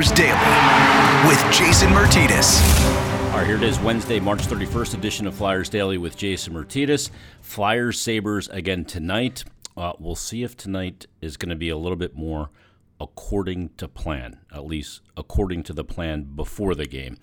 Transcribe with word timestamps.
Flyers 0.00 0.16
Daily 0.16 1.28
with 1.28 1.52
Jason 1.52 1.90
Myrtetus. 1.90 2.62
All 3.32 3.36
right, 3.36 3.46
here 3.46 3.56
it 3.56 3.62
is, 3.62 3.78
Wednesday, 3.80 4.18
March 4.18 4.40
31st 4.40 4.94
edition 4.94 5.26
of 5.26 5.34
Flyers 5.34 5.68
Daily 5.68 5.98
with 5.98 6.16
Jason 6.16 6.54
Myrtetus. 6.54 7.10
Flyers 7.42 8.00
Sabres 8.00 8.48
again 8.48 8.86
tonight. 8.86 9.44
Uh, 9.76 9.92
we'll 9.98 10.14
see 10.14 10.42
if 10.42 10.56
tonight 10.56 11.04
is 11.20 11.36
going 11.36 11.50
to 11.50 11.54
be 11.56 11.68
a 11.68 11.76
little 11.76 11.98
bit 11.98 12.16
more 12.16 12.48
according 12.98 13.68
to 13.76 13.86
plan, 13.86 14.38
at 14.50 14.64
least 14.64 15.02
according 15.18 15.64
to 15.64 15.74
the 15.74 15.84
plan 15.84 16.22
before 16.34 16.74
the 16.74 16.86
game. 16.86 17.18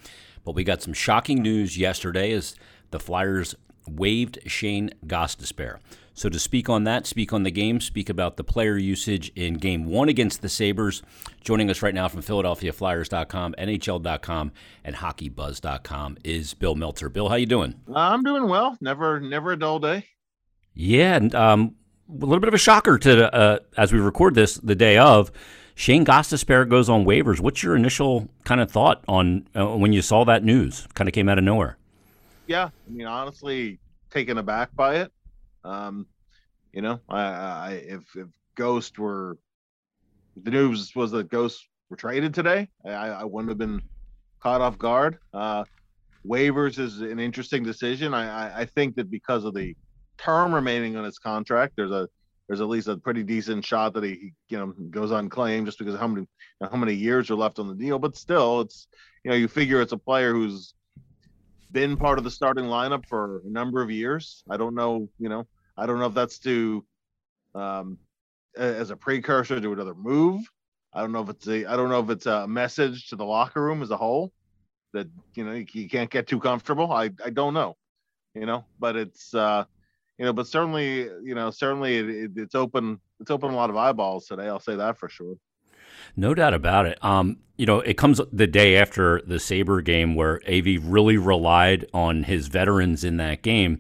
But 0.46 0.54
we 0.54 0.64
got 0.64 0.84
some 0.84 0.94
shocking 0.94 1.42
news 1.42 1.80
yesterday 1.80 2.32
as 2.32 2.54
the 2.92 3.00
Flyers 3.00 3.56
waived 3.88 4.38
Shane 4.46 4.92
Gostisbehere. 5.04 5.80
So 6.18 6.30
to 6.30 6.40
speak 6.40 6.68
on 6.68 6.84
that, 6.86 7.06
speak 7.06 7.32
on 7.32 7.44
the 7.44 7.52
game, 7.52 7.80
speak 7.80 8.10
about 8.10 8.38
the 8.38 8.44
player 8.44 8.76
usage 8.76 9.32
in 9.36 9.54
game 9.54 9.86
one 9.86 10.10
against 10.10 10.42
the 10.42 10.50
Sabres, 10.50 11.04
joining 11.42 11.70
us 11.70 11.84
right 11.84 11.94
now 11.94 12.08
from 12.08 12.24
PhiladelphiaFlyers.com, 12.24 13.54
NHL.com, 13.56 14.52
and 14.84 14.96
HockeyBuzz.com 14.96 16.18
is 16.24 16.56
Bill 16.56 16.74
Meltzer. 16.74 17.10
Bill, 17.10 17.30
how 17.30 17.36
you 17.36 17.46
doing? 17.46 17.76
I'm 17.94 18.24
doing 18.24 18.48
well. 18.48 18.76
Never, 18.82 19.20
never 19.20 19.52
a 19.52 19.60
dull 19.60 19.78
day. 19.78 20.08
Yeah, 20.74 21.18
and 21.18 21.36
um, 21.36 21.76
a 22.10 22.26
little 22.26 22.40
bit 22.40 22.48
of 22.48 22.56
a 22.56 22.58
shocker 22.58 22.98
to 22.98 23.32
uh, 23.32 23.60
as 23.78 23.94
we 23.94 24.00
record 24.00 24.34
this 24.34 24.56
the 24.56 24.76
day 24.76 24.98
of. 24.98 25.32
Shane 25.76 26.04
Gostisbehere 26.04 26.68
goes 26.68 26.90
on 26.90 27.06
waivers. 27.06 27.40
What's 27.40 27.62
your 27.62 27.76
initial 27.76 28.28
kind 28.44 28.60
of 28.60 28.72
thought 28.72 29.04
on 29.08 29.48
uh, 29.56 29.68
when 29.78 29.94
you 29.94 30.02
saw 30.02 30.26
that 30.26 30.44
news? 30.44 30.88
Kind 30.96 31.08
of 31.08 31.14
came 31.14 31.30
out 31.30 31.38
of 31.38 31.44
nowhere. 31.44 31.78
Yeah, 32.48 32.66
I 32.66 32.92
mean, 32.92 33.06
honestly, 33.06 33.78
taken 34.10 34.40
aback 34.40 34.76
by 34.76 34.96
it. 34.96 35.12
Um, 35.68 36.08
you 36.74 36.82
know, 36.82 37.00
I, 37.10 37.22
I 37.22 37.70
if 37.86 38.04
if 38.16 38.28
Ghost 38.56 38.98
were 39.00 39.38
the 40.42 40.52
news 40.52 40.96
was 40.96 41.12
that 41.12 41.30
Ghost 41.30 41.68
were 41.90 41.98
traded 41.98 42.34
today, 42.34 42.70
I, 42.86 43.10
I 43.10 43.24
wouldn't 43.24 43.50
have 43.50 43.58
been 43.58 43.82
caught 44.40 44.62
off 44.62 44.78
guard. 44.78 45.18
Uh, 45.34 45.64
waivers 46.26 46.80
is 46.80 47.02
an 47.02 47.20
interesting 47.20 47.64
decision. 47.64 48.14
I, 48.14 48.50
I, 48.50 48.60
I 48.62 48.66
think 48.66 48.96
that 48.96 49.10
because 49.10 49.46
of 49.46 49.54
the 49.54 49.76
term 50.18 50.54
remaining 50.54 50.96
on 50.96 51.04
his 51.04 51.20
contract, 51.20 51.74
there's 51.76 51.92
a 51.92 52.08
there's 52.48 52.62
at 52.62 52.70
least 52.70 52.88
a 52.88 52.96
pretty 52.96 53.24
decent 53.24 53.66
shot 53.66 53.94
that 53.94 54.04
he, 54.04 54.32
you 54.50 54.58
know 54.58 54.74
goes 54.90 55.12
unclaimed 55.12 55.66
just 55.66 55.80
because 55.80 56.00
how 56.00 56.08
many 56.08 56.28
how 56.62 56.78
many 56.78 56.94
years 56.94 57.30
are 57.30 57.36
left 57.36 57.60
on 57.60 57.68
the 57.68 57.76
deal. 57.76 58.00
But 58.00 58.16
still, 58.16 58.62
it's 58.62 58.88
you 59.24 59.32
know 59.32 59.38
you 59.38 59.48
figure 59.48 59.82
it's 59.82 59.94
a 59.94 59.98
player 59.98 60.32
who's 60.32 60.74
been 61.72 61.98
part 61.98 62.18
of 62.18 62.24
the 62.24 62.32
starting 62.32 62.66
lineup 62.66 63.06
for 63.08 63.42
a 63.46 63.50
number 63.50 63.82
of 63.82 63.92
years. 63.92 64.44
I 64.50 64.58
don't 64.58 64.76
know, 64.76 65.10
you 65.20 65.30
know, 65.30 65.46
I 65.78 65.86
don't 65.86 66.00
know 66.00 66.08
if 66.08 66.14
that's 66.14 66.40
to 66.40 66.84
um, 67.56 67.98
as 68.58 68.90
a 68.90 68.96
precursor 68.96 69.60
to 69.60 69.74
another 69.74 69.96
move. 69.96 70.50
I 70.94 71.02
don't 71.02 71.12
know 71.12 71.22
if 71.22 71.30
it's 71.30 71.48
a 71.48 71.66
I 71.66 71.76
don't 71.76 71.90
know 71.90 72.00
if 72.00 72.10
it's 72.10 72.26
a 72.26 72.48
message 72.48 73.10
to 73.10 73.16
the 73.16 73.26
locker 73.26 73.62
room 73.62 73.82
as 73.84 73.92
a 73.92 73.98
whole 73.98 74.32
that 74.94 75.08
you 75.36 75.46
know 75.46 75.52
you, 75.52 75.90
can't 75.90 76.10
get 76.10 76.28
too 76.28 76.40
comfortable. 76.40 76.92
I 76.92 77.12
I 77.24 77.30
don't 77.30 77.54
know, 77.54 77.78
you 78.34 78.46
know, 78.46 78.66
but 78.80 78.96
it's 78.96 79.34
uh 79.34 79.66
you 80.18 80.26
know, 80.26 80.34
but 80.34 80.48
certainly 80.48 81.02
you 81.24 81.36
know 81.36 81.52
certainly 81.52 81.98
it, 81.98 82.10
it, 82.10 82.32
it's 82.36 82.56
open 82.56 83.00
it's 83.20 83.32
open 83.32 83.52
a 83.52 83.56
lot 83.56 83.70
of 83.70 83.76
eyeballs 83.76 84.28
today. 84.28 84.48
I'll 84.48 84.60
say 84.60 84.76
that 84.76 84.98
for 84.98 85.10
sure. 85.10 85.36
No 86.16 86.34
doubt 86.34 86.54
about 86.54 86.86
it. 86.86 87.04
Um, 87.04 87.38
you 87.58 87.66
know, 87.66 87.80
it 87.80 87.98
comes 87.98 88.22
the 88.32 88.48
day 88.48 88.78
after 88.78 89.22
the 89.22 89.40
Sabre 89.40 89.82
game 89.82 90.16
where 90.16 90.42
AV 90.48 90.78
really 90.84 91.18
relied 91.18 91.86
on 91.94 92.24
his 92.24 92.48
veterans 92.48 93.04
in 93.04 93.18
that 93.18 93.42
game. 93.42 93.80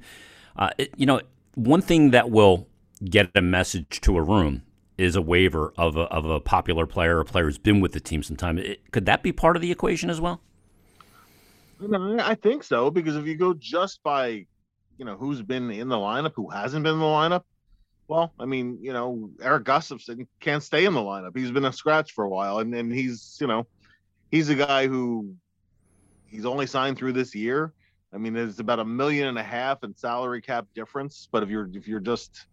Uh, 0.55 0.69
it, 0.77 0.91
you 0.97 1.05
know, 1.05 1.21
one 1.57 1.81
thing 1.81 2.11
that 2.11 2.29
will 2.29 2.67
get 3.03 3.31
a 3.33 3.41
message 3.41 3.99
to 4.01 4.15
a 4.15 4.21
room 4.21 4.61
is 4.97 5.15
a 5.15 5.21
waiver 5.21 5.73
of 5.75 5.97
a, 5.97 6.01
of 6.01 6.25
a 6.25 6.39
popular 6.39 6.85
player 6.85 7.19
a 7.19 7.25
player 7.25 7.45
who's 7.45 7.57
been 7.57 7.81
with 7.81 7.93
the 7.93 7.99
team 7.99 8.21
some 8.21 8.35
time. 8.35 8.59
It, 8.59 8.91
could 8.91 9.07
that 9.07 9.23
be 9.23 9.31
part 9.31 9.55
of 9.55 9.61
the 9.63 9.71
equation 9.71 10.09
as 10.09 10.21
well? 10.21 10.41
I 11.81 12.35
think 12.35 12.63
so 12.63 12.91
because 12.91 13.15
if 13.15 13.25
you 13.25 13.35
go 13.35 13.55
just 13.55 14.03
by, 14.03 14.45
you 14.97 15.05
know, 15.05 15.15
who's 15.17 15.41
been 15.41 15.71
in 15.71 15.89
the 15.89 15.95
lineup, 15.95 16.33
who 16.35 16.47
hasn't 16.49 16.83
been 16.83 16.93
in 16.93 16.99
the 16.99 17.05
lineup, 17.05 17.43
well, 18.07 18.33
I 18.39 18.45
mean, 18.45 18.77
you 18.79 18.93
know, 18.93 19.31
Erik 19.41 19.65
Gustafsson 19.65 20.27
can't 20.39 20.63
stay 20.63 20.85
in 20.85 20.93
the 20.93 21.01
lineup. 21.01 21.35
He's 21.35 21.51
been 21.51 21.65
a 21.65 21.73
scratch 21.73 22.13
for 22.13 22.23
a 22.23 22.29
while, 22.29 22.59
and 22.59 22.73
and 22.73 22.91
he's, 22.91 23.37
you 23.41 23.47
know, 23.47 23.67
he's 24.31 24.49
a 24.49 24.55
guy 24.55 24.87
who 24.87 25.35
he's 26.27 26.45
only 26.45 26.67
signed 26.67 26.97
through 26.97 27.13
this 27.13 27.35
year. 27.35 27.73
I 28.13 28.17
mean, 28.17 28.35
it's 28.35 28.59
about 28.59 28.79
a 28.79 28.85
million 28.85 29.27
and 29.27 29.37
a 29.37 29.43
half 29.43 29.83
in 29.83 29.95
salary 29.95 30.41
cap 30.41 30.65
difference. 30.75 31.27
But 31.31 31.43
if 31.43 31.49
you're 31.49 31.69
if 31.73 31.87
you're 31.87 31.99
just, 31.99 32.47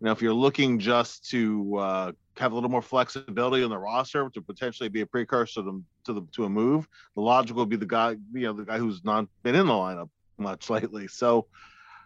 you 0.00 0.06
know, 0.06 0.12
if 0.12 0.22
you're 0.22 0.32
looking 0.32 0.78
just 0.78 1.28
to 1.30 1.76
uh, 1.76 2.12
have 2.36 2.52
a 2.52 2.54
little 2.54 2.70
more 2.70 2.82
flexibility 2.82 3.64
on 3.64 3.70
the 3.70 3.78
roster 3.78 4.30
to 4.30 4.40
potentially 4.40 4.88
be 4.88 5.00
a 5.00 5.06
precursor 5.06 5.62
to 5.62 5.82
to, 6.04 6.12
the, 6.12 6.22
to 6.34 6.44
a 6.44 6.48
move, 6.48 6.88
the 7.16 7.22
logical 7.22 7.62
would 7.62 7.68
be 7.68 7.76
the 7.76 7.86
guy, 7.86 8.16
you 8.32 8.46
know, 8.46 8.52
the 8.52 8.64
guy 8.64 8.78
who's 8.78 9.04
not 9.04 9.26
been 9.42 9.54
in 9.54 9.66
the 9.66 9.72
lineup 9.72 10.08
much 10.38 10.70
lately. 10.70 11.08
So 11.08 11.46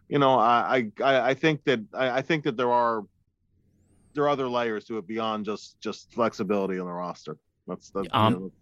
you 0.09 0.19
know, 0.19 0.38
I 0.38 0.91
I, 1.03 1.21
I 1.31 1.34
think 1.34 1.65
that 1.65 1.81
I, 1.93 2.11
I 2.19 2.23
think 2.23 2.44
that 2.44 2.56
there 2.56 2.73
are 2.73 3.03
there 4.15 4.25
are 4.25 4.28
other 4.28 4.49
layers 4.49 4.84
to 4.87 4.99
it 4.99 5.06
beyond 5.06 5.44
just 5.44 5.81
just 5.81 6.12
flexibility 6.12 6.78
on 6.78 6.87
the 6.87 6.93
roster. 6.93 7.37
That's 7.67 7.91
that's. 7.91 8.09
Um, 8.12 8.33
you 8.33 8.41
know, 8.41 8.53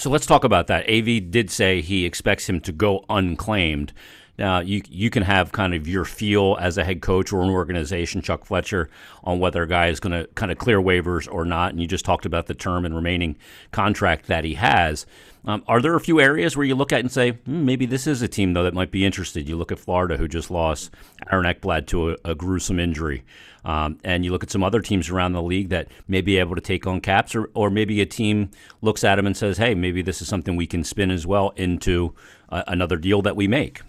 so 0.00 0.08
let's 0.08 0.24
talk 0.24 0.44
about 0.44 0.66
that. 0.68 0.88
Av 0.88 1.30
did 1.30 1.50
say 1.50 1.82
he 1.82 2.06
expects 2.06 2.48
him 2.48 2.60
to 2.62 2.72
go 2.72 3.04
unclaimed. 3.10 3.92
Now 4.40 4.60
you 4.60 4.80
you 4.88 5.10
can 5.10 5.22
have 5.22 5.52
kind 5.52 5.74
of 5.74 5.86
your 5.86 6.06
feel 6.06 6.56
as 6.58 6.78
a 6.78 6.82
head 6.82 7.02
coach 7.02 7.30
or 7.30 7.42
an 7.42 7.50
organization, 7.50 8.22
Chuck 8.22 8.46
Fletcher, 8.46 8.88
on 9.22 9.38
whether 9.38 9.62
a 9.62 9.68
guy 9.68 9.88
is 9.88 10.00
going 10.00 10.18
to 10.18 10.26
kind 10.28 10.50
of 10.50 10.56
clear 10.56 10.80
waivers 10.80 11.28
or 11.30 11.44
not. 11.44 11.72
And 11.72 11.80
you 11.80 11.86
just 11.86 12.06
talked 12.06 12.24
about 12.24 12.46
the 12.46 12.54
term 12.54 12.86
and 12.86 12.96
remaining 12.96 13.36
contract 13.70 14.28
that 14.28 14.44
he 14.44 14.54
has. 14.54 15.04
Um, 15.44 15.62
are 15.68 15.82
there 15.82 15.94
a 15.94 16.00
few 16.00 16.20
areas 16.20 16.56
where 16.56 16.64
you 16.64 16.74
look 16.74 16.90
at 16.90 17.00
and 17.00 17.12
say 17.12 17.32
hmm, 17.32 17.66
maybe 17.66 17.84
this 17.84 18.06
is 18.06 18.22
a 18.22 18.28
team 18.28 18.54
though 18.54 18.62
that 18.62 18.72
might 18.72 18.90
be 18.90 19.04
interested? 19.04 19.46
You 19.46 19.56
look 19.56 19.70
at 19.70 19.78
Florida, 19.78 20.16
who 20.16 20.26
just 20.26 20.50
lost 20.50 20.90
Aaron 21.30 21.44
Ekblad 21.44 21.86
to 21.88 22.12
a, 22.12 22.16
a 22.24 22.34
gruesome 22.34 22.80
injury, 22.80 23.24
um, 23.66 23.98
and 24.04 24.24
you 24.24 24.32
look 24.32 24.42
at 24.42 24.50
some 24.50 24.64
other 24.64 24.80
teams 24.80 25.10
around 25.10 25.32
the 25.32 25.42
league 25.42 25.68
that 25.68 25.88
may 26.08 26.22
be 26.22 26.38
able 26.38 26.54
to 26.54 26.62
take 26.62 26.86
on 26.86 27.02
caps, 27.02 27.34
or 27.34 27.50
or 27.52 27.68
maybe 27.68 28.00
a 28.00 28.06
team 28.06 28.50
looks 28.80 29.04
at 29.04 29.16
them 29.16 29.26
and 29.26 29.36
says, 29.36 29.58
hey, 29.58 29.74
maybe 29.74 30.00
this 30.00 30.22
is 30.22 30.28
something 30.28 30.56
we 30.56 30.66
can 30.66 30.82
spin 30.82 31.10
as 31.10 31.26
well 31.26 31.50
into 31.56 32.14
uh, 32.48 32.62
another 32.66 32.96
deal 32.96 33.20
that 33.20 33.36
we 33.36 33.46
make. 33.46 33.82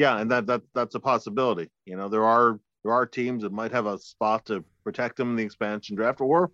Yeah, 0.00 0.18
and 0.18 0.30
that 0.30 0.46
that 0.46 0.62
that's 0.74 0.94
a 0.94 0.98
possibility. 0.98 1.68
You 1.84 1.94
know, 1.94 2.08
there 2.08 2.24
are 2.24 2.58
there 2.84 2.94
are 2.94 3.04
teams 3.04 3.42
that 3.42 3.52
might 3.52 3.70
have 3.72 3.84
a 3.84 3.98
spot 3.98 4.46
to 4.46 4.64
protect 4.82 5.18
them 5.18 5.28
in 5.28 5.36
the 5.36 5.42
expansion 5.42 5.94
draft, 5.94 6.22
or 6.22 6.50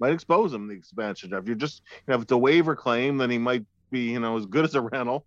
might 0.00 0.14
expose 0.14 0.54
him 0.54 0.62
in 0.62 0.68
the 0.68 0.76
expansion 0.76 1.28
draft. 1.28 1.46
You're 1.46 1.56
just 1.56 1.82
you 1.90 2.12
know, 2.12 2.14
if 2.16 2.22
it's 2.22 2.32
a 2.32 2.38
waiver 2.38 2.74
claim, 2.74 3.18
then 3.18 3.28
he 3.28 3.36
might 3.36 3.66
be 3.90 4.12
you 4.12 4.18
know 4.18 4.38
as 4.38 4.46
good 4.46 4.64
as 4.64 4.74
a 4.74 4.80
rental, 4.92 5.26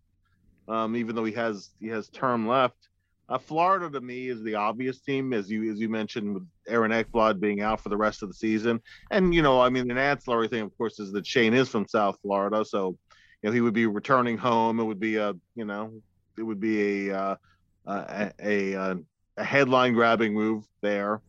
um, 0.68 0.96
even 0.96 1.16
though 1.16 1.26
he 1.26 1.34
has 1.34 1.70
he 1.80 1.90
has 1.90 2.10
term 2.10 2.48
left. 2.48 2.90
Uh, 3.30 3.38
Florida 3.38 3.88
to 3.92 4.02
me 4.02 4.30
is 4.30 4.42
the 4.42 4.56
obvious 4.56 5.00
team, 5.02 5.32
as 5.32 5.52
you 5.52 5.72
as 5.72 5.80
you 5.80 5.90
mentioned, 5.90 6.34
with 6.34 6.48
Aaron 6.68 6.90
Ekblad 6.90 7.40
being 7.40 7.62
out 7.62 7.82
for 7.82 7.90
the 7.90 7.98
rest 7.98 8.24
of 8.24 8.30
the 8.30 8.34
season, 8.34 8.82
and 9.12 9.32
you 9.32 9.44
know, 9.44 9.62
I 9.62 9.70
mean, 9.70 9.92
an 9.92 10.00
ancillary 10.00 10.48
thing, 10.48 10.64
of 10.64 10.76
course, 10.76 11.00
is 11.00 11.12
that 11.12 11.28
Shane 11.28 11.54
is 11.54 11.70
from 11.70 11.88
South 11.88 12.18
Florida, 12.24 12.66
so 12.66 12.98
you 13.44 13.50
know 13.50 13.54
he 13.54 13.62
would 13.62 13.76
be 13.76 13.86
returning 13.86 14.40
home. 14.40 14.80
It 14.80 14.86
would 14.86 15.00
be 15.00 15.18
a 15.18 15.36
you 15.54 15.66
know 15.66 16.02
it 16.40 16.44
would 16.44 16.60
be 16.60 17.10
a 17.10 17.16
uh, 17.16 17.36
a, 17.86 18.32
a, 18.40 18.76
uh, 18.76 18.96
a 19.38 19.44
headline 19.44 19.94
grabbing 19.94 20.34
move 20.34 20.66
there 20.82 21.22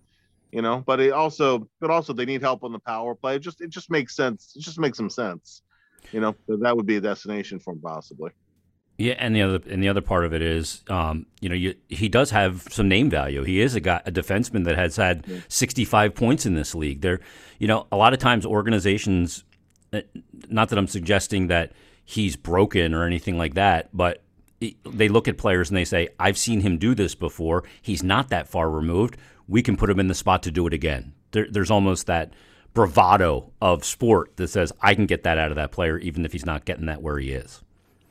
you 0.52 0.62
know 0.62 0.82
but 0.86 1.00
it 1.00 1.12
also 1.12 1.68
but 1.80 1.90
also 1.90 2.12
they 2.12 2.24
need 2.24 2.42
help 2.42 2.64
on 2.64 2.72
the 2.72 2.78
power 2.78 3.14
play 3.14 3.36
it 3.36 3.40
just 3.40 3.60
it 3.60 3.70
just 3.70 3.90
makes 3.90 4.16
sense 4.16 4.52
it 4.56 4.60
just 4.60 4.78
makes 4.78 4.96
some 4.96 5.10
sense 5.10 5.62
you 6.12 6.20
know 6.20 6.34
that 6.48 6.76
would 6.76 6.86
be 6.86 6.96
a 6.96 7.00
destination 7.00 7.58
for 7.58 7.72
him 7.72 7.80
possibly 7.80 8.30
yeah, 9.00 9.14
and 9.16 9.34
the 9.34 9.40
other 9.40 9.60
and 9.66 9.82
the 9.82 9.88
other 9.88 10.02
part 10.02 10.26
of 10.26 10.34
it 10.34 10.42
is, 10.42 10.84
um, 10.90 11.24
you 11.40 11.48
know, 11.48 11.54
you, 11.54 11.74
he 11.88 12.10
does 12.10 12.30
have 12.32 12.66
some 12.70 12.86
name 12.86 13.08
value. 13.08 13.44
He 13.44 13.62
is 13.62 13.74
a 13.74 13.80
guy, 13.80 14.02
a 14.04 14.12
defenseman 14.12 14.64
that 14.64 14.76
has 14.76 14.96
had 14.96 15.24
yeah. 15.26 15.38
65 15.48 16.14
points 16.14 16.44
in 16.44 16.52
this 16.52 16.74
league. 16.74 17.00
There, 17.00 17.18
you 17.58 17.66
know, 17.66 17.86
a 17.90 17.96
lot 17.96 18.12
of 18.12 18.18
times 18.18 18.44
organizations, 18.44 19.42
uh, 19.94 20.02
not 20.50 20.68
that 20.68 20.78
I'm 20.78 20.86
suggesting 20.86 21.46
that 21.46 21.72
he's 22.04 22.36
broken 22.36 22.92
or 22.92 23.06
anything 23.06 23.38
like 23.38 23.54
that, 23.54 23.88
but 23.94 24.22
they 24.60 25.08
look 25.08 25.26
at 25.26 25.38
players 25.38 25.70
and 25.70 25.76
they 25.76 25.84
say, 25.84 26.08
"I've 26.18 26.38
seen 26.38 26.60
him 26.60 26.78
do 26.78 26.94
this 26.94 27.14
before. 27.14 27.64
He's 27.80 28.02
not 28.02 28.28
that 28.28 28.48
far 28.48 28.70
removed 28.70 29.16
we 29.50 29.62
can 29.62 29.76
put 29.76 29.90
him 29.90 29.98
in 29.98 30.06
the 30.06 30.14
spot 30.14 30.44
to 30.44 30.50
do 30.50 30.66
it 30.66 30.72
again. 30.72 31.12
There, 31.32 31.46
there's 31.50 31.70
almost 31.70 32.06
that 32.06 32.32
bravado 32.72 33.52
of 33.60 33.84
sport 33.84 34.36
that 34.36 34.48
says 34.48 34.72
I 34.80 34.94
can 34.94 35.06
get 35.06 35.24
that 35.24 35.38
out 35.38 35.50
of 35.50 35.56
that 35.56 35.72
player, 35.72 35.98
even 35.98 36.24
if 36.24 36.32
he's 36.32 36.46
not 36.46 36.64
getting 36.64 36.86
that 36.86 37.02
where 37.02 37.18
he 37.18 37.32
is. 37.32 37.60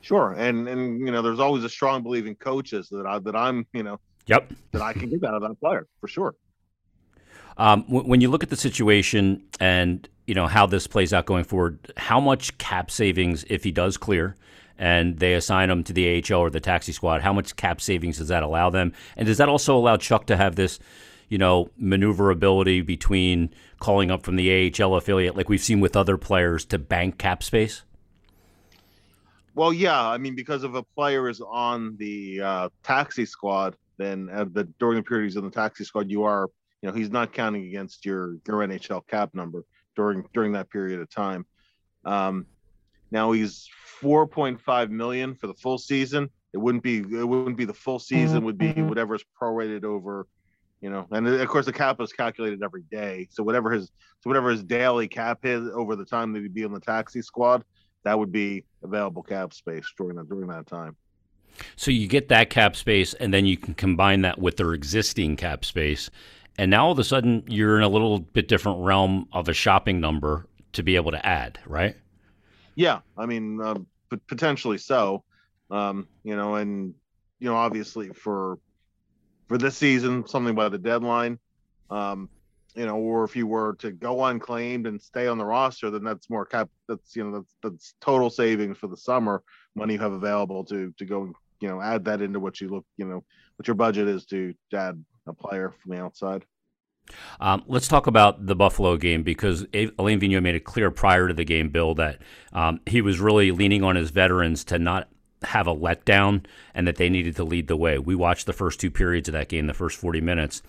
Sure, 0.02 0.32
and 0.32 0.68
and 0.68 1.00
you 1.00 1.10
know, 1.10 1.22
there's 1.22 1.40
always 1.40 1.64
a 1.64 1.68
strong 1.68 2.02
belief 2.02 2.26
in 2.26 2.34
coaches 2.34 2.88
that 2.90 3.06
I 3.06 3.18
that 3.20 3.34
I'm 3.34 3.66
you 3.72 3.82
know, 3.82 3.98
yep, 4.26 4.52
that 4.72 4.82
I 4.82 4.92
can 4.92 5.08
get 5.08 5.22
that 5.22 5.28
out 5.28 5.42
of 5.42 5.42
that 5.42 5.60
player 5.60 5.86
for 6.00 6.08
sure. 6.08 6.34
Um, 7.56 7.82
w- 7.82 8.06
when 8.06 8.20
you 8.20 8.28
look 8.30 8.42
at 8.42 8.50
the 8.50 8.56
situation 8.56 9.42
and 9.58 10.06
you 10.26 10.34
know 10.34 10.46
how 10.46 10.66
this 10.66 10.86
plays 10.86 11.12
out 11.12 11.26
going 11.26 11.44
forward, 11.44 11.92
how 11.96 12.20
much 12.20 12.56
cap 12.58 12.90
savings 12.90 13.44
if 13.48 13.64
he 13.64 13.72
does 13.72 13.96
clear? 13.96 14.36
And 14.80 15.18
they 15.18 15.34
assign 15.34 15.68
them 15.68 15.84
to 15.84 15.92
the 15.92 16.24
AHL 16.24 16.40
or 16.40 16.48
the 16.48 16.58
taxi 16.58 16.90
squad, 16.90 17.20
how 17.20 17.34
much 17.34 17.54
cap 17.54 17.82
savings 17.82 18.16
does 18.16 18.28
that 18.28 18.42
allow 18.42 18.70
them? 18.70 18.94
And 19.14 19.26
does 19.26 19.36
that 19.36 19.48
also 19.48 19.76
allow 19.76 19.98
Chuck 19.98 20.24
to 20.28 20.38
have 20.38 20.56
this, 20.56 20.78
you 21.28 21.36
know, 21.36 21.68
maneuverability 21.76 22.80
between 22.80 23.50
calling 23.78 24.10
up 24.10 24.22
from 24.22 24.36
the 24.36 24.72
AHL 24.80 24.96
affiliate, 24.96 25.36
like 25.36 25.50
we've 25.50 25.60
seen 25.60 25.80
with 25.80 25.96
other 25.96 26.16
players, 26.16 26.64
to 26.64 26.78
bank 26.78 27.18
cap 27.18 27.42
space? 27.42 27.82
Well, 29.54 29.74
yeah. 29.74 30.02
I 30.02 30.16
mean, 30.16 30.34
because 30.34 30.64
if 30.64 30.72
a 30.72 30.82
player 30.82 31.28
is 31.28 31.42
on 31.42 31.98
the 31.98 32.40
uh, 32.40 32.68
taxi 32.82 33.26
squad, 33.26 33.76
then 33.98 34.26
the 34.26 34.66
during 34.78 34.96
the 34.96 35.02
period 35.02 35.26
he's 35.26 35.36
in 35.36 35.44
the 35.44 35.50
taxi 35.50 35.84
squad, 35.84 36.10
you 36.10 36.24
are, 36.24 36.48
you 36.80 36.88
know, 36.88 36.94
he's 36.94 37.10
not 37.10 37.34
counting 37.34 37.66
against 37.66 38.06
your 38.06 38.38
your 38.48 38.66
NHL 38.66 39.06
cap 39.06 39.34
number 39.34 39.62
during 39.94 40.24
during 40.32 40.52
that 40.52 40.70
period 40.70 41.00
of 41.00 41.10
time. 41.10 41.44
Um, 42.06 42.46
now 43.10 43.32
he's 43.32 43.68
4.5 44.00 44.90
million 44.90 45.34
for 45.34 45.46
the 45.46 45.54
full 45.54 45.78
season. 45.78 46.30
It 46.52 46.58
wouldn't 46.58 46.82
be 46.82 46.98
it 46.98 47.28
wouldn't 47.28 47.56
be 47.56 47.64
the 47.64 47.74
full 47.74 47.98
season. 47.98 48.44
Would 48.44 48.58
be 48.58 48.68
mm-hmm. 48.68 48.88
whatever 48.88 49.14
is 49.14 49.24
prorated 49.40 49.84
over, 49.84 50.26
you 50.80 50.90
know. 50.90 51.06
And 51.10 51.26
of 51.26 51.48
course 51.48 51.66
the 51.66 51.72
cap 51.72 52.00
is 52.00 52.12
calculated 52.12 52.62
every 52.62 52.82
day. 52.90 53.28
So 53.30 53.42
whatever 53.42 53.70
his 53.70 53.90
so 54.20 54.30
whatever 54.30 54.50
his 54.50 54.64
daily 54.64 55.06
cap 55.06 55.40
is 55.44 55.68
over 55.72 55.94
the 55.94 56.04
time 56.04 56.32
that 56.32 56.42
he'd 56.42 56.54
be 56.54 56.64
on 56.64 56.72
the 56.72 56.80
taxi 56.80 57.22
squad, 57.22 57.64
that 58.04 58.18
would 58.18 58.32
be 58.32 58.64
available 58.82 59.22
cap 59.22 59.52
space 59.52 59.86
during 59.96 60.16
that 60.16 60.28
during 60.28 60.48
that 60.48 60.66
time. 60.66 60.96
So 61.76 61.90
you 61.90 62.06
get 62.08 62.28
that 62.28 62.48
cap 62.48 62.76
space, 62.76 63.12
and 63.14 63.34
then 63.34 63.44
you 63.44 63.56
can 63.56 63.74
combine 63.74 64.22
that 64.22 64.38
with 64.38 64.56
their 64.56 64.72
existing 64.72 65.36
cap 65.36 65.64
space, 65.64 66.10
and 66.58 66.70
now 66.70 66.86
all 66.86 66.92
of 66.92 66.98
a 66.98 67.04
sudden 67.04 67.44
you're 67.48 67.76
in 67.76 67.82
a 67.82 67.88
little 67.88 68.20
bit 68.20 68.48
different 68.48 68.80
realm 68.80 69.28
of 69.32 69.48
a 69.48 69.52
shopping 69.52 70.00
number 70.00 70.46
to 70.72 70.82
be 70.82 70.96
able 70.96 71.10
to 71.10 71.24
add, 71.26 71.58
right? 71.66 71.96
Yeah, 72.74 73.00
I 73.16 73.26
mean, 73.26 73.60
uh, 73.60 73.76
potentially 74.28 74.78
so. 74.78 75.24
Um, 75.70 76.08
you 76.24 76.36
know, 76.36 76.56
and 76.56 76.94
you 77.38 77.48
know, 77.48 77.56
obviously 77.56 78.08
for 78.10 78.58
for 79.48 79.58
this 79.58 79.76
season, 79.76 80.26
something 80.26 80.54
by 80.54 80.68
the 80.68 80.78
deadline. 80.78 81.38
Um, 81.90 82.28
you 82.74 82.86
know, 82.86 82.96
or 82.96 83.24
if 83.24 83.34
you 83.34 83.46
were 83.46 83.74
to 83.80 83.90
go 83.90 84.24
unclaimed 84.24 84.86
and 84.86 85.02
stay 85.02 85.26
on 85.26 85.38
the 85.38 85.44
roster, 85.44 85.90
then 85.90 86.04
that's 86.04 86.30
more 86.30 86.46
cap. 86.46 86.68
That's 86.88 87.16
you 87.16 87.24
know, 87.24 87.38
that's 87.38 87.54
that's 87.62 87.94
total 88.00 88.30
savings 88.30 88.78
for 88.78 88.86
the 88.86 88.96
summer 88.96 89.42
money 89.74 89.94
you 89.94 90.00
have 90.00 90.12
available 90.12 90.64
to 90.64 90.92
to 90.98 91.04
go 91.04 91.32
you 91.60 91.68
know 91.68 91.80
add 91.80 92.04
that 92.04 92.22
into 92.22 92.40
what 92.40 92.60
you 92.60 92.68
look 92.68 92.84
you 92.96 93.04
know 93.04 93.22
what 93.56 93.68
your 93.68 93.74
budget 93.74 94.08
is 94.08 94.24
to 94.26 94.54
add 94.72 95.02
a 95.26 95.32
player 95.32 95.72
from 95.82 95.92
the 95.92 96.02
outside. 96.02 96.44
Um, 97.40 97.62
let's 97.66 97.88
talk 97.88 98.06
about 98.06 98.46
the 98.46 98.54
Buffalo 98.54 98.96
game 98.96 99.22
because 99.22 99.66
Alain 99.72 100.20
Vigneault 100.20 100.42
made 100.42 100.54
it 100.54 100.64
clear 100.64 100.90
prior 100.90 101.28
to 101.28 101.34
the 101.34 101.44
game, 101.44 101.68
Bill, 101.68 101.94
that 101.94 102.18
um, 102.52 102.80
he 102.86 103.00
was 103.00 103.20
really 103.20 103.50
leaning 103.50 103.82
on 103.82 103.96
his 103.96 104.10
veterans 104.10 104.64
to 104.64 104.78
not 104.78 105.08
have 105.42 105.66
a 105.66 105.74
letdown 105.74 106.44
and 106.74 106.86
that 106.86 106.96
they 106.96 107.08
needed 107.08 107.36
to 107.36 107.44
lead 107.44 107.68
the 107.68 107.76
way. 107.76 107.98
We 107.98 108.14
watched 108.14 108.46
the 108.46 108.52
first 108.52 108.80
two 108.80 108.90
periods 108.90 109.28
of 109.28 109.32
that 109.32 109.48
game, 109.48 109.66
the 109.66 109.74
first 109.74 109.98
40 109.98 110.20
minutes, 110.20 110.62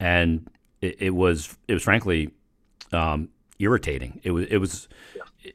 and 0.00 0.48
it, 0.80 0.96
it 1.00 1.10
was 1.10 1.56
it 1.66 1.74
was 1.74 1.82
frankly 1.82 2.30
um, 2.92 3.28
irritating. 3.58 4.20
It 4.22 4.30
was 4.32 4.46
it 4.46 4.58
was 4.58 4.88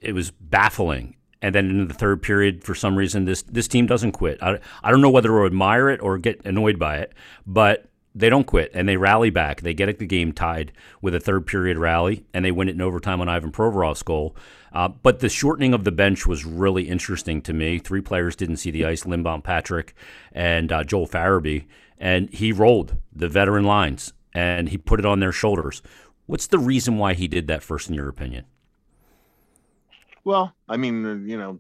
it 0.02 0.14
was 0.14 0.32
baffling. 0.32 1.16
And 1.42 1.54
then 1.54 1.70
in 1.70 1.88
the 1.90 1.94
third 1.94 2.22
period, 2.22 2.64
for 2.64 2.74
some 2.74 2.96
reason, 2.96 3.26
this 3.26 3.42
this 3.44 3.68
team 3.68 3.86
doesn't 3.86 4.14
quit. 4.14 4.42
I, 4.42 4.60
I 4.82 4.92
don't 4.92 5.02
know 5.02 5.10
whether 5.10 5.28
to 5.28 5.46
admire 5.46 5.90
it 5.90 6.02
or 6.02 6.18
get 6.18 6.46
annoyed 6.46 6.80
by 6.80 6.98
it, 6.98 7.14
but 7.46 7.90
they 8.16 8.30
don't 8.30 8.46
quit 8.46 8.72
and 8.74 8.88
they 8.88 8.98
rally 8.98 9.30
back. 9.30 9.62
They 9.62 9.74
get 9.74 9.98
the 10.00 10.06
game 10.06 10.34
tied 10.34 10.72
with 11.02 11.16
a 11.16 11.20
third 11.20 11.46
period 11.48 11.78
rally 11.78 12.26
and 12.34 12.46
they 12.46 12.52
win 12.52 12.70
it 12.70 12.76
in 12.76 12.82
overtime 12.82 13.22
on 13.22 13.30
Ivan 13.30 13.52
Provorov's 13.52 14.04
goal. 14.04 14.36
Uh, 14.72 14.88
but 14.88 15.20
the 15.20 15.30
shortening 15.30 15.74
of 15.74 15.84
the 15.84 15.92
bench 15.92 16.26
was 16.26 16.46
really 16.46 16.90
interesting 16.90 17.42
to 17.44 17.54
me. 17.54 17.80
Three 17.80 18.02
players 18.02 18.36
didn't 18.36 18.58
see 18.58 18.72
the 18.72 18.86
ice: 18.86 19.04
Lindblom, 19.04 19.44
Patrick, 19.44 19.94
and 20.32 20.72
uh, 20.72 20.84
Joel 20.84 21.08
Farabee, 21.08 21.66
and 21.98 22.30
he 22.34 22.52
rolled 22.52 22.98
the 23.16 23.30
veteran 23.30 23.66
lines 23.66 24.14
and 24.34 24.70
he 24.70 24.78
put 24.78 25.00
it 25.00 25.06
on 25.06 25.20
their 25.20 25.32
shoulders. 25.32 25.82
What's 26.26 26.48
the 26.48 26.58
reason 26.58 26.98
why 26.98 27.14
he 27.14 27.28
did 27.28 27.48
that 27.48 27.62
first, 27.62 27.90
in 27.90 27.96
your 27.96 28.10
opinion? 28.10 28.46
Well, 30.24 30.54
I 30.70 30.78
mean, 30.78 31.28
you 31.28 31.38
know, 31.38 31.60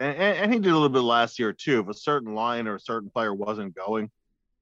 and, 0.00 0.16
and 0.16 0.52
he 0.52 0.58
did 0.58 0.70
a 0.70 0.74
little 0.74 0.88
bit 0.88 1.00
last 1.00 1.38
year 1.38 1.52
too. 1.52 1.80
If 1.80 1.88
a 1.88 1.94
certain 1.94 2.34
line 2.34 2.66
or 2.66 2.76
a 2.76 2.80
certain 2.80 3.10
player 3.10 3.34
wasn't 3.34 3.74
going, 3.74 4.10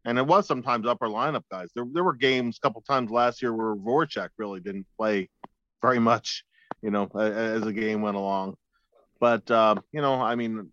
and 0.05 0.19
it 0.19 0.27
was 0.27 0.47
sometimes 0.47 0.87
upper 0.87 1.09
lineup 1.09 1.45
guys. 1.51 1.71
There, 1.75 1.87
there 1.93 2.05
were 2.05 2.15
games 2.15 2.59
a 2.59 2.61
couple 2.61 2.83
times 2.83 3.11
last 3.11 3.43
year 3.43 3.53
where 3.55 3.75
Voracek 3.75 4.29
really 4.37 4.61
didn't 4.61 4.87
play 4.97 5.29
very 5.83 5.99
much, 5.99 6.45
you 6.83 6.91
know, 6.91 7.09
as 7.15 7.62
the 7.62 7.73
game 7.73 8.03
went 8.03 8.17
along. 8.17 8.56
But 9.21 9.51
uh, 9.51 9.77
you 9.93 10.01
know, 10.01 10.21
I 10.21 10.35
mean, 10.35 10.71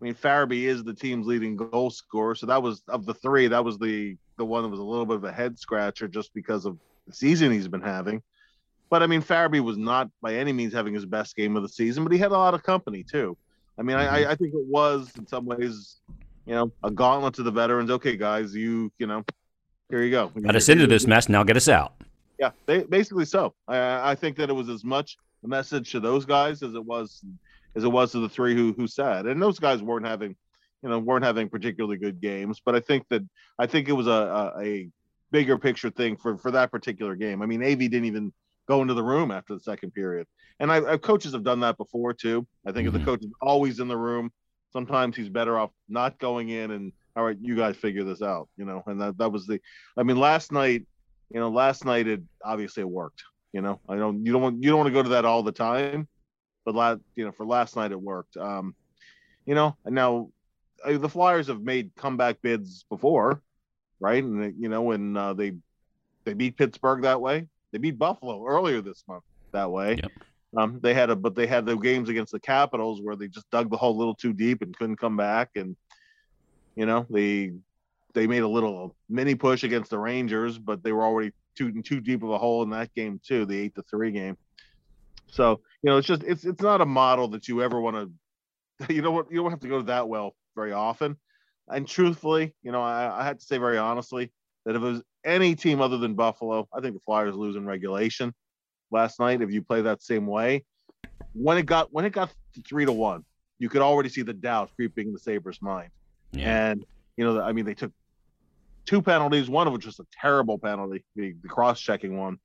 I 0.00 0.04
mean, 0.04 0.14
Farabee 0.14 0.64
is 0.64 0.84
the 0.84 0.94
team's 0.94 1.26
leading 1.26 1.56
goal 1.56 1.90
scorer, 1.90 2.34
so 2.34 2.46
that 2.46 2.62
was 2.62 2.82
of 2.88 3.06
the 3.06 3.14
three, 3.14 3.48
that 3.48 3.64
was 3.64 3.78
the 3.78 4.16
the 4.36 4.44
one 4.44 4.62
that 4.62 4.68
was 4.68 4.80
a 4.80 4.84
little 4.84 5.06
bit 5.06 5.16
of 5.16 5.24
a 5.24 5.32
head 5.32 5.58
scratcher 5.58 6.08
just 6.08 6.34
because 6.34 6.66
of 6.66 6.78
the 7.06 7.14
season 7.14 7.52
he's 7.52 7.68
been 7.68 7.80
having. 7.80 8.22
But 8.90 9.02
I 9.02 9.06
mean, 9.06 9.22
Farabee 9.22 9.60
was 9.60 9.76
not 9.76 10.10
by 10.20 10.34
any 10.34 10.52
means 10.52 10.72
having 10.72 10.94
his 10.94 11.06
best 11.06 11.34
game 11.36 11.56
of 11.56 11.62
the 11.62 11.68
season, 11.68 12.04
but 12.04 12.12
he 12.12 12.18
had 12.18 12.32
a 12.32 12.38
lot 12.38 12.54
of 12.54 12.62
company 12.62 13.02
too. 13.02 13.36
I 13.78 13.82
mean, 13.82 13.96
mm-hmm. 13.96 14.14
I, 14.14 14.30
I 14.32 14.34
think 14.36 14.54
it 14.54 14.66
was 14.66 15.10
in 15.16 15.26
some 15.26 15.44
ways, 15.44 16.00
you 16.46 16.54
know, 16.54 16.72
a 16.82 16.90
gauntlet 16.90 17.34
to 17.34 17.42
the 17.42 17.50
veterans. 17.50 17.90
Okay, 17.90 18.16
guys, 18.16 18.54
you, 18.54 18.90
you 18.98 19.06
know, 19.06 19.24
here 19.90 20.02
you 20.02 20.10
go. 20.10 20.28
Got 20.28 20.56
us 20.56 20.68
into 20.68 20.86
this 20.86 21.06
mess. 21.06 21.28
Now 21.28 21.42
get 21.42 21.56
us 21.56 21.68
out. 21.68 21.94
Yeah, 22.38 22.50
they, 22.66 22.82
basically 22.82 23.24
so. 23.24 23.54
I, 23.66 24.12
I 24.12 24.14
think 24.14 24.36
that 24.36 24.50
it 24.50 24.52
was 24.52 24.68
as 24.68 24.84
much 24.84 25.16
a 25.44 25.48
message 25.48 25.92
to 25.92 26.00
those 26.00 26.24
guys 26.24 26.62
as 26.62 26.74
it 26.74 26.84
was 26.84 27.24
as 27.74 27.84
it 27.84 27.88
was 27.88 28.12
to 28.12 28.20
the 28.20 28.28
three 28.28 28.54
who 28.54 28.72
who 28.72 28.86
said, 28.86 29.26
and 29.26 29.40
those 29.40 29.58
guys 29.58 29.82
weren't 29.82 30.06
having, 30.06 30.36
you 30.82 30.88
know, 30.88 30.98
weren't 30.98 31.24
having 31.24 31.48
particularly 31.48 31.96
good 31.96 32.20
games. 32.20 32.60
But 32.64 32.74
I 32.74 32.80
think 32.80 33.06
that 33.10 33.22
I 33.58 33.66
think 33.66 33.88
it 33.88 33.92
was 33.92 34.06
a, 34.06 34.10
a, 34.10 34.62
a 34.62 34.88
bigger 35.30 35.58
picture 35.58 35.90
thing 35.90 36.16
for 36.16 36.36
for 36.38 36.50
that 36.52 36.70
particular 36.70 37.16
game. 37.16 37.42
I 37.42 37.46
mean, 37.46 37.62
Av 37.62 37.78
didn't 37.78 38.04
even 38.04 38.32
go 38.68 38.82
into 38.82 38.94
the 38.94 39.02
room 39.02 39.30
after 39.30 39.54
the 39.54 39.60
second 39.60 39.92
period, 39.94 40.26
and 40.60 40.70
I, 40.70 40.92
I 40.92 40.96
coaches 40.96 41.32
have 41.32 41.44
done 41.44 41.60
that 41.60 41.78
before 41.78 42.12
too. 42.12 42.46
I 42.66 42.72
think 42.72 42.86
mm-hmm. 42.86 42.88
if 42.88 42.92
the 42.92 42.98
mm-hmm. 42.98 43.08
coach 43.08 43.24
is 43.24 43.32
always 43.40 43.80
in 43.80 43.88
the 43.88 43.96
room, 43.96 44.30
sometimes 44.72 45.16
he's 45.16 45.28
better 45.28 45.58
off 45.58 45.70
not 45.88 46.18
going 46.18 46.48
in 46.48 46.70
and 46.70 46.92
all 47.16 47.24
right, 47.24 47.38
you 47.40 47.56
guys 47.56 47.76
figure 47.76 48.04
this 48.04 48.20
out, 48.20 48.48
you 48.58 48.64
know. 48.64 48.82
And 48.86 49.00
that 49.00 49.18
that 49.18 49.32
was 49.32 49.46
the, 49.46 49.60
I 49.96 50.02
mean, 50.02 50.18
last 50.18 50.52
night, 50.52 50.86
you 51.30 51.40
know, 51.40 51.48
last 51.48 51.84
night 51.84 52.06
it 52.06 52.20
obviously 52.44 52.82
it 52.82 52.88
worked. 52.88 53.22
You 53.52 53.62
know, 53.62 53.80
I 53.88 53.96
don't 53.96 54.24
you 54.24 54.32
don't 54.32 54.42
want 54.42 54.62
you 54.62 54.68
don't 54.68 54.78
want 54.78 54.88
to 54.88 54.92
go 54.92 55.02
to 55.02 55.08
that 55.10 55.24
all 55.24 55.42
the 55.42 55.52
time, 55.52 56.08
but 56.64 56.74
last 56.74 57.00
you 57.14 57.24
know 57.24 57.32
for 57.32 57.46
last 57.46 57.74
night 57.74 57.90
it 57.90 58.00
worked. 58.00 58.36
Um, 58.36 58.74
you 59.46 59.54
know, 59.54 59.76
and 59.86 59.94
now 59.94 60.30
uh, 60.84 60.98
the 60.98 61.08
Flyers 61.08 61.46
have 61.46 61.62
made 61.62 61.92
comeback 61.96 62.42
bids 62.42 62.84
before, 62.90 63.40
right? 63.98 64.22
And 64.22 64.54
you 64.60 64.68
know 64.68 64.82
when 64.82 65.16
uh, 65.16 65.32
they 65.32 65.52
they 66.24 66.34
beat 66.34 66.58
Pittsburgh 66.58 67.02
that 67.02 67.20
way, 67.20 67.48
they 67.72 67.78
beat 67.78 67.98
Buffalo 67.98 68.44
earlier 68.44 68.82
this 68.82 69.04
month 69.08 69.24
that 69.52 69.70
way. 69.70 70.00
Yep. 70.02 70.12
Um, 70.56 70.80
they 70.82 70.94
had 70.94 71.10
a 71.10 71.16
but 71.16 71.34
they 71.34 71.46
had 71.46 71.66
the 71.66 71.76
games 71.76 72.08
against 72.08 72.32
the 72.32 72.40
Capitals 72.40 73.00
where 73.02 73.16
they 73.16 73.28
just 73.28 73.50
dug 73.50 73.70
the 73.70 73.76
hole 73.76 73.94
a 73.94 73.98
little 73.98 74.14
too 74.14 74.32
deep 74.32 74.62
and 74.62 74.76
couldn't 74.76 74.96
come 74.96 75.16
back, 75.16 75.50
and 75.56 75.76
you 76.74 76.86
know 76.86 77.06
they 77.10 77.52
they 78.14 78.26
made 78.26 78.42
a 78.42 78.48
little 78.48 78.96
mini 79.08 79.34
push 79.34 79.64
against 79.64 79.90
the 79.90 79.98
Rangers, 79.98 80.58
but 80.58 80.82
they 80.82 80.92
were 80.92 81.04
already 81.04 81.32
too 81.56 81.82
too 81.82 82.00
deep 82.00 82.22
of 82.22 82.30
a 82.30 82.38
hole 82.38 82.62
in 82.62 82.70
that 82.70 82.94
game 82.94 83.20
too, 83.24 83.44
the 83.44 83.58
eight 83.58 83.74
to 83.74 83.82
three 83.82 84.12
game. 84.12 84.38
So 85.30 85.60
you 85.82 85.90
know, 85.90 85.98
it's 85.98 86.06
just 86.06 86.22
it's 86.22 86.44
it's 86.44 86.62
not 86.62 86.80
a 86.80 86.86
model 86.86 87.28
that 87.28 87.48
you 87.48 87.62
ever 87.62 87.80
want 87.86 87.96
to. 87.96 88.92
You 88.92 89.02
know 89.02 89.10
what? 89.10 89.30
You 89.30 89.42
don't 89.42 89.50
have 89.50 89.60
to 89.60 89.68
go 89.68 89.82
that 89.82 90.08
well 90.08 90.34
very 90.54 90.72
often. 90.72 91.16
And 91.68 91.86
truthfully, 91.86 92.54
you 92.62 92.72
know, 92.72 92.82
I, 92.82 93.20
I 93.20 93.24
had 93.24 93.40
to 93.40 93.44
say 93.44 93.58
very 93.58 93.78
honestly 93.78 94.32
that 94.64 94.76
if 94.76 94.82
it 94.82 94.84
was 94.84 95.02
any 95.24 95.54
team 95.54 95.80
other 95.80 95.98
than 95.98 96.14
Buffalo, 96.14 96.68
I 96.72 96.80
think 96.80 96.94
the 96.94 97.00
Flyers 97.00 97.34
lose 97.34 97.56
in 97.56 97.66
regulation 97.66 98.32
last 98.90 99.20
night. 99.20 99.42
If 99.42 99.50
you 99.50 99.62
play 99.62 99.82
that 99.82 100.02
same 100.02 100.26
way, 100.26 100.64
when 101.32 101.58
it 101.58 101.66
got 101.66 101.92
when 101.92 102.04
it 102.04 102.10
got 102.10 102.32
to 102.54 102.62
three 102.62 102.84
to 102.84 102.92
one, 102.92 103.24
you 103.58 103.68
could 103.68 103.82
already 103.82 104.08
see 104.08 104.22
the 104.22 104.32
doubt 104.32 104.70
creeping 104.76 105.08
in 105.08 105.12
the 105.12 105.18
Sabres' 105.18 105.60
mind. 105.60 105.90
Yeah. 106.32 106.70
And 106.70 106.84
you 107.16 107.24
know, 107.24 107.40
I 107.40 107.52
mean, 107.52 107.64
they 107.64 107.74
took 107.74 107.92
two 108.84 109.02
penalties, 109.02 109.48
one 109.48 109.66
of 109.66 109.72
which 109.72 109.86
was 109.86 109.98
a 109.98 110.06
terrible 110.12 110.58
penalty, 110.58 111.04
the, 111.14 111.34
the 111.42 111.48
cross-checking 111.48 112.16
one. 112.16 112.38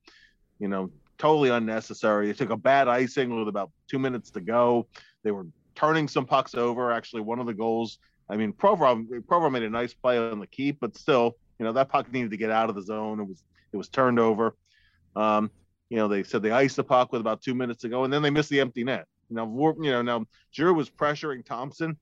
You 0.60 0.68
know, 0.68 0.92
totally 1.18 1.50
unnecessary. 1.50 2.28
They 2.28 2.34
took 2.34 2.50
a 2.50 2.58
bad 2.58 2.88
icing 2.88 3.36
with 3.36 3.48
about 3.48 3.72
two 3.88 4.00
minutes 4.00 4.32
to 4.32 4.42
go. 4.42 4.88
They 5.24 5.32
were 5.32 5.48
turning 5.76 6.08
some 6.08 6.26
pucks 6.26 6.56
over. 6.56 6.92
Actually, 6.92 7.22
one 7.22 7.40
of 7.40 7.46
the 7.46 7.54
goals. 7.54 8.00
I 8.30 8.38
mean, 8.38 8.54
Provorov, 8.54 9.08
Provorov 9.28 9.52
made 9.52 9.64
a 9.64 9.70
nice 9.70 9.94
play 9.94 10.18
on 10.18 10.40
the 10.40 10.48
keep, 10.48 10.80
but 10.80 10.98
still, 10.98 11.36
you 11.60 11.66
know, 11.66 11.74
that 11.74 11.90
puck 11.90 12.12
needed 12.14 12.32
to 12.32 12.38
get 12.38 12.50
out 12.50 12.70
of 12.70 12.76
the 12.76 12.82
zone. 12.82 13.20
It 13.20 13.28
was 13.28 13.44
it 13.74 13.78
was 13.78 13.90
turned 13.90 14.20
over. 14.20 14.56
Um, 15.16 15.52
you 15.92 15.98
know, 15.98 16.08
they 16.08 16.24
said 16.24 16.42
they 16.42 16.52
iced 16.52 16.78
the 16.78 16.86
puck 16.86 17.12
with 17.12 17.20
about 17.20 17.42
two 17.42 17.54
minutes 17.54 17.84
ago, 17.84 18.06
and 18.06 18.14
then 18.14 18.22
they 18.22 18.30
missed 18.30 18.50
the 18.50 18.62
empty 18.62 18.86
net. 18.86 19.06
Now, 19.30 19.46
you 19.78 19.92
know, 19.92 20.02
now 20.02 20.26
Giroux 20.54 20.74
was 20.74 20.90
pressuring 20.90 21.44
Thompson, 21.44 21.98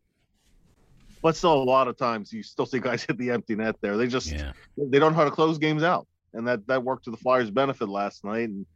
but 1.24 1.36
still, 1.36 1.56
a 1.56 1.64
lot 1.64 1.88
of 1.88 1.98
times 1.98 2.32
you 2.32 2.44
still 2.44 2.68
see 2.68 2.80
guys 2.80 3.02
hit 3.08 3.18
the 3.18 3.32
empty 3.32 3.56
net 3.56 3.78
there. 3.82 3.98
They 3.98 4.06
just 4.06 4.32
yeah. 4.32 4.52
they 4.78 5.00
don't 5.00 5.14
know 5.14 5.18
how 5.18 5.24
to 5.24 5.32
close 5.32 5.58
games 5.58 5.82
out, 5.82 6.06
and 6.34 6.48
that 6.48 6.68
that 6.68 6.84
worked 6.84 7.06
to 7.06 7.12
the 7.12 7.18
Flyers' 7.18 7.50
benefit 7.50 7.90
last 7.90 8.24
night. 8.24 8.50
And 8.50 8.68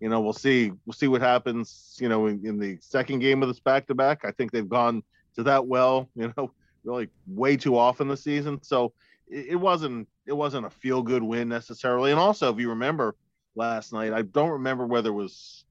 you 0.00 0.08
know, 0.08 0.22
we'll 0.22 0.32
see. 0.32 0.72
We'll 0.86 0.94
see 0.94 1.06
what 1.06 1.20
happens. 1.20 1.98
You 2.00 2.08
know, 2.08 2.26
in, 2.26 2.40
in 2.46 2.58
the 2.58 2.78
second 2.80 3.18
game 3.18 3.42
of 3.42 3.48
this 3.48 3.60
back 3.60 3.86
to 3.88 3.94
back, 3.94 4.24
I 4.24 4.30
think 4.30 4.52
they've 4.52 4.66
gone 4.66 5.02
to 5.36 5.42
that 5.42 5.66
well. 5.66 6.08
You 6.16 6.32
know, 6.34 6.50
really 6.82 7.10
way 7.26 7.58
too 7.58 7.76
often 7.76 8.08
this 8.08 8.24
season. 8.24 8.62
So 8.62 8.94
it, 9.28 9.48
it 9.50 9.56
wasn't 9.56 10.08
it 10.26 10.32
wasn't 10.32 10.64
a 10.64 10.70
feel 10.70 11.02
good 11.02 11.22
win 11.22 11.50
necessarily. 11.50 12.10
And 12.10 12.18
also, 12.18 12.50
if 12.50 12.58
you 12.58 12.70
remember 12.70 13.14
last 13.54 13.92
night, 13.92 14.12
I 14.12 14.22
don't 14.22 14.50
remember 14.50 14.86
whether 14.86 15.10
it 15.10 15.14
was 15.14 15.64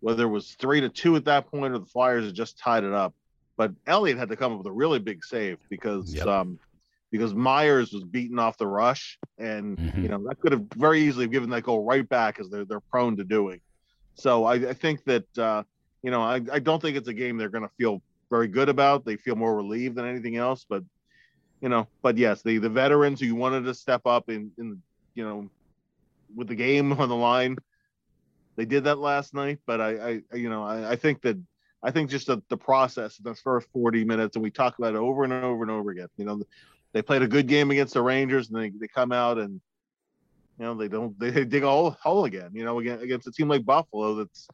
whether 0.00 0.24
it 0.24 0.28
was 0.28 0.54
three 0.60 0.80
to 0.82 0.88
two 0.88 1.16
at 1.16 1.24
that 1.24 1.50
point 1.50 1.74
or 1.74 1.78
the 1.78 1.86
Flyers 1.86 2.26
had 2.26 2.34
just 2.34 2.58
tied 2.58 2.84
it 2.84 2.92
up. 2.92 3.14
But 3.56 3.72
Elliott 3.86 4.18
had 4.18 4.28
to 4.28 4.36
come 4.36 4.52
up 4.52 4.58
with 4.58 4.66
a 4.66 4.72
really 4.72 4.98
big 4.98 5.24
save 5.24 5.58
because 5.70 6.14
Yep. 6.14 6.26
um 6.26 6.58
because 7.10 7.32
Myers 7.32 7.92
was 7.92 8.02
beaten 8.02 8.40
off 8.40 8.58
the 8.58 8.66
rush, 8.66 9.18
and 9.38 9.78
Mhm. 9.78 10.02
you 10.02 10.08
know 10.08 10.24
that 10.28 10.40
could 10.40 10.52
have 10.52 10.64
very 10.76 11.00
easily 11.02 11.28
given 11.28 11.50
that 11.50 11.62
goal 11.62 11.84
right 11.84 12.08
back 12.08 12.40
as 12.40 12.50
they're 12.50 12.64
they're 12.64 12.80
prone 12.90 13.16
to 13.16 13.24
doing. 13.24 13.60
So 14.14 14.44
I, 14.44 14.54
I 14.54 14.72
think 14.74 15.04
that 15.04 15.38
uh, 15.38 15.62
you 16.02 16.10
know 16.10 16.22
I, 16.22 16.40
I 16.52 16.58
don't 16.58 16.82
think 16.82 16.96
it's 16.96 17.08
a 17.08 17.14
game 17.14 17.36
they're 17.36 17.48
going 17.48 17.66
to 17.66 17.74
feel 17.78 18.02
very 18.30 18.48
good 18.48 18.68
about. 18.68 19.04
They 19.04 19.16
feel 19.16 19.36
more 19.36 19.54
relieved 19.54 19.94
than 19.94 20.06
anything 20.06 20.36
else. 20.36 20.66
But 20.68 20.82
you 21.60 21.68
know, 21.68 21.88
but 22.02 22.18
yes, 22.18 22.42
the 22.42 22.58
the 22.58 22.68
veterans 22.68 23.20
who 23.20 23.34
wanted 23.36 23.64
to 23.64 23.74
step 23.74 24.02
up 24.06 24.28
in 24.28 24.50
in 24.58 24.82
you 25.14 25.24
know 25.24 25.48
with 26.34 26.48
the 26.48 26.54
game 26.54 26.92
on 27.00 27.08
the 27.08 27.16
line, 27.16 27.56
they 28.56 28.64
did 28.64 28.84
that 28.84 28.98
last 28.98 29.34
night. 29.34 29.58
But 29.66 29.80
I 29.80 30.22
I 30.32 30.36
you 30.36 30.48
know 30.48 30.64
I, 30.64 30.92
I 30.92 30.96
think 30.96 31.22
that 31.22 31.38
I 31.82 31.90
think 31.90 32.10
just 32.10 32.28
the, 32.28 32.42
the 32.48 32.56
process 32.56 33.18
in 33.18 33.24
the 33.24 33.34
first 33.34 33.68
40 33.72 34.04
minutes, 34.04 34.36
and 34.36 34.42
we 34.42 34.50
talk 34.50 34.78
about 34.78 34.94
it 34.94 34.98
over 34.98 35.22
and 35.24 35.32
over 35.32 35.62
and 35.62 35.70
over 35.70 35.90
again. 35.90 36.08
You 36.16 36.24
know, 36.24 36.40
they 36.94 37.02
played 37.02 37.20
a 37.20 37.28
good 37.28 37.46
game 37.46 37.70
against 37.70 37.92
the 37.92 38.00
Rangers, 38.00 38.48
and 38.48 38.58
they, 38.58 38.70
they 38.70 38.88
come 38.88 39.12
out 39.12 39.38
and 39.38 39.60
you 40.58 40.64
know 40.64 40.74
they 40.74 40.88
don't 40.88 41.18
they 41.18 41.44
dig 41.44 41.64
a 41.64 41.68
hole, 41.68 41.96
hole 42.02 42.24
again. 42.24 42.50
You 42.54 42.64
know, 42.64 42.78
against, 42.78 43.04
against 43.04 43.26
a 43.26 43.32
team 43.32 43.48
like 43.48 43.64
Buffalo, 43.64 44.14
that's 44.14 44.48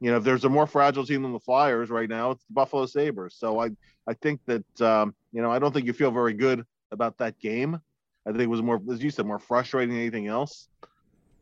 you 0.00 0.10
know 0.10 0.16
if 0.16 0.24
there's 0.24 0.44
a 0.44 0.48
more 0.48 0.66
fragile 0.66 1.06
team 1.06 1.22
than 1.22 1.32
the 1.32 1.40
Flyers 1.40 1.90
right 1.90 2.08
now, 2.08 2.32
it's 2.32 2.44
the 2.46 2.54
Buffalo 2.54 2.86
Sabres. 2.86 3.36
So 3.38 3.60
I 3.60 3.70
I 4.08 4.14
think 4.14 4.40
that 4.46 4.80
um, 4.80 5.14
you 5.32 5.40
know 5.40 5.52
I 5.52 5.60
don't 5.60 5.72
think 5.72 5.86
you 5.86 5.92
feel 5.92 6.10
very 6.10 6.34
good 6.34 6.64
about 6.90 7.18
that 7.18 7.38
game. 7.38 7.80
I 8.26 8.30
think 8.30 8.42
it 8.42 8.48
was 8.48 8.62
more, 8.62 8.80
as 8.90 9.02
you 9.02 9.10
said, 9.10 9.26
more 9.26 9.38
frustrating 9.38 9.90
than 9.90 10.00
anything 10.00 10.28
else. 10.28 10.68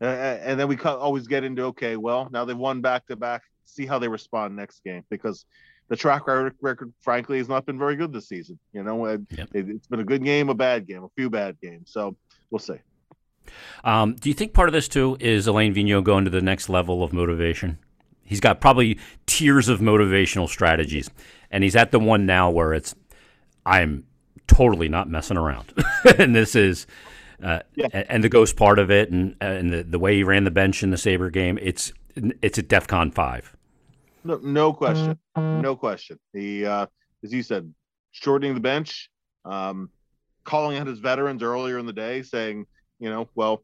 Uh, 0.01 0.05
and 0.05 0.59
then 0.59 0.67
we 0.67 0.77
always 0.77 1.27
get 1.27 1.43
into 1.43 1.63
okay, 1.65 1.95
well 1.95 2.27
now 2.31 2.43
they've 2.43 2.57
won 2.57 2.81
back 2.81 3.05
to 3.07 3.15
back. 3.15 3.43
See 3.65 3.85
how 3.85 3.99
they 3.99 4.07
respond 4.07 4.55
next 4.55 4.83
game 4.83 5.03
because 5.09 5.45
the 5.87 5.95
track 5.95 6.25
record, 6.25 6.93
frankly, 7.01 7.37
has 7.37 7.49
not 7.49 7.65
been 7.65 7.77
very 7.77 7.95
good 7.95 8.13
this 8.13 8.27
season. 8.27 8.57
You 8.73 8.83
know, 8.83 9.05
Yep. 9.05 9.49
it, 9.53 9.67
has 9.67 9.87
been 9.87 9.99
a 9.99 10.05
good 10.05 10.23
game, 10.23 10.49
a 10.49 10.53
bad 10.53 10.87
game, 10.87 11.03
a 11.03 11.09
few 11.17 11.29
bad 11.29 11.57
games. 11.61 11.91
So 11.91 12.15
we'll 12.49 12.59
see. 12.59 12.77
Um, 13.83 14.15
do 14.15 14.29
you 14.29 14.33
think 14.33 14.53
part 14.53 14.69
of 14.69 14.73
this 14.73 14.87
too 14.87 15.17
is 15.19 15.47
Alain 15.47 15.73
Vigneault 15.73 16.03
going 16.03 16.23
to 16.25 16.31
the 16.31 16.41
next 16.41 16.69
level 16.69 17.03
of 17.03 17.11
motivation? 17.11 17.77
He's 18.23 18.39
got 18.39 18.61
probably 18.61 18.97
tiers 19.25 19.67
of 19.67 19.81
motivational 19.81 20.47
strategies, 20.47 21.09
and 21.49 21.63
he's 21.63 21.75
at 21.75 21.91
the 21.91 21.99
one 21.99 22.25
now 22.25 22.49
where 22.49 22.73
it's 22.73 22.95
I'm 23.65 24.05
totally 24.47 24.87
not 24.89 25.09
messing 25.09 25.37
around, 25.37 25.73
and 26.17 26.35
this 26.35 26.55
is. 26.55 26.87
Uh, 27.43 27.59
Yeah. 27.75 27.87
and 27.91 28.23
the 28.23 28.29
ghost 28.29 28.55
part 28.55 28.79
of 28.79 28.91
it, 28.91 29.11
and 29.11 29.35
and 29.41 29.71
the, 29.73 29.83
the 29.83 29.99
way 29.99 30.15
he 30.15 30.23
ran 30.23 30.43
the 30.43 30.51
bench 30.51 30.83
in 30.83 30.91
the 30.91 30.97
Sabre 30.97 31.29
game, 31.29 31.57
it's 31.61 31.91
it's 32.41 32.59
at 32.59 32.67
DefCon 32.67 33.13
five. 33.13 33.55
No, 34.23 34.37
no 34.43 34.73
question, 34.73 35.17
no 35.35 35.75
question. 35.75 36.19
He, 36.33 36.65
uh, 36.65 36.85
as 37.23 37.33
you 37.33 37.41
said, 37.41 37.73
shortening 38.11 38.53
the 38.53 38.59
bench, 38.59 39.09
um, 39.45 39.89
calling 40.43 40.77
out 40.77 40.85
his 40.87 40.99
veterans 40.99 41.41
earlier 41.41 41.79
in 41.79 41.85
the 41.85 41.93
day, 41.93 42.21
saying, 42.21 42.67
you 42.99 43.09
know, 43.09 43.27
well, 43.33 43.63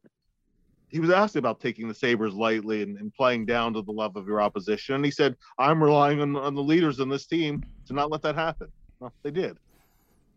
he 0.89 0.99
was 0.99 1.09
asked 1.11 1.35
about 1.35 1.59
taking 1.59 1.87
the 1.87 1.93
Sabres 1.93 2.33
lightly 2.33 2.81
and, 2.81 2.97
and 2.97 3.13
playing 3.13 3.45
down 3.45 3.73
to 3.73 3.81
the 3.83 3.91
level 3.91 4.19
of 4.19 4.27
your 4.27 4.41
opposition, 4.41 4.95
and 4.95 5.05
he 5.05 5.11
said, 5.11 5.35
"I'm 5.59 5.83
relying 5.83 6.21
on 6.21 6.35
on 6.35 6.55
the 6.55 6.63
leaders 6.63 6.99
in 6.99 7.09
this 7.09 7.27
team 7.27 7.63
to 7.87 7.93
not 7.93 8.09
let 8.09 8.21
that 8.23 8.35
happen." 8.35 8.69
Well, 8.99 9.13
they 9.21 9.31
did, 9.31 9.57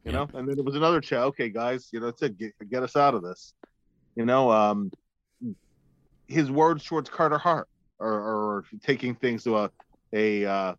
you 0.04 0.12
Yeah. 0.12 0.18
know. 0.18 0.30
And 0.34 0.48
then 0.48 0.58
it 0.58 0.64
was 0.64 0.76
another 0.76 1.00
chat. 1.00 1.20
Okay, 1.20 1.48
guys, 1.48 1.88
you 1.92 2.00
know, 2.00 2.06
that's 2.06 2.22
it. 2.22 2.38
Get, 2.38 2.52
get 2.70 2.82
us 2.82 2.96
out 2.96 3.14
of 3.14 3.22
this. 3.22 3.54
You 4.16 4.24
know, 4.24 4.50
um, 4.50 4.90
his 6.28 6.50
words 6.50 6.84
towards 6.84 7.10
Carter 7.10 7.38
Hart 7.38 7.68
are, 8.00 8.08
are 8.58 8.64
taking 8.82 9.14
things 9.14 9.44
to 9.44 9.58
a 9.58 9.70
a 10.12 10.44
uh, 10.44 10.74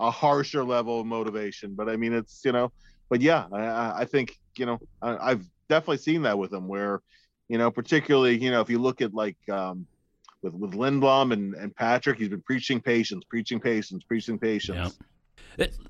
a 0.00 0.10
harsher 0.10 0.64
level 0.64 1.00
of 1.00 1.06
motivation. 1.06 1.74
But 1.74 1.88
I 1.88 1.96
mean, 1.96 2.12
it's 2.12 2.40
you 2.44 2.52
know, 2.52 2.72
but 3.08 3.20
yeah, 3.20 3.46
I- 3.52 4.00
I, 4.00 4.04
think 4.04 4.34
you 4.56 4.66
know, 4.66 4.78
I, 5.02 5.16
I've 5.30 5.46
definitely 5.68 5.98
seen 5.98 6.22
that 6.22 6.38
with 6.38 6.52
him, 6.52 6.68
where 6.68 7.00
you 7.48 7.58
know, 7.58 7.70
particularly 7.70 8.42
you 8.42 8.50
know, 8.50 8.60
if 8.60 8.70
you 8.70 8.78
look 8.78 9.02
at 9.02 9.12
like 9.12 9.36
um, 9.50 9.86
with 10.42 10.54
with 10.54 10.72
Lindblom 10.72 11.32
and 11.32 11.54
and 11.54 11.74
Patrick, 11.74 12.18
he's 12.18 12.28
been 12.28 12.42
preaching 12.42 12.80
patience, 12.80 13.24
preaching 13.28 13.60
patience, 13.60 14.04
preaching 14.04 14.38
patience. 14.38 14.98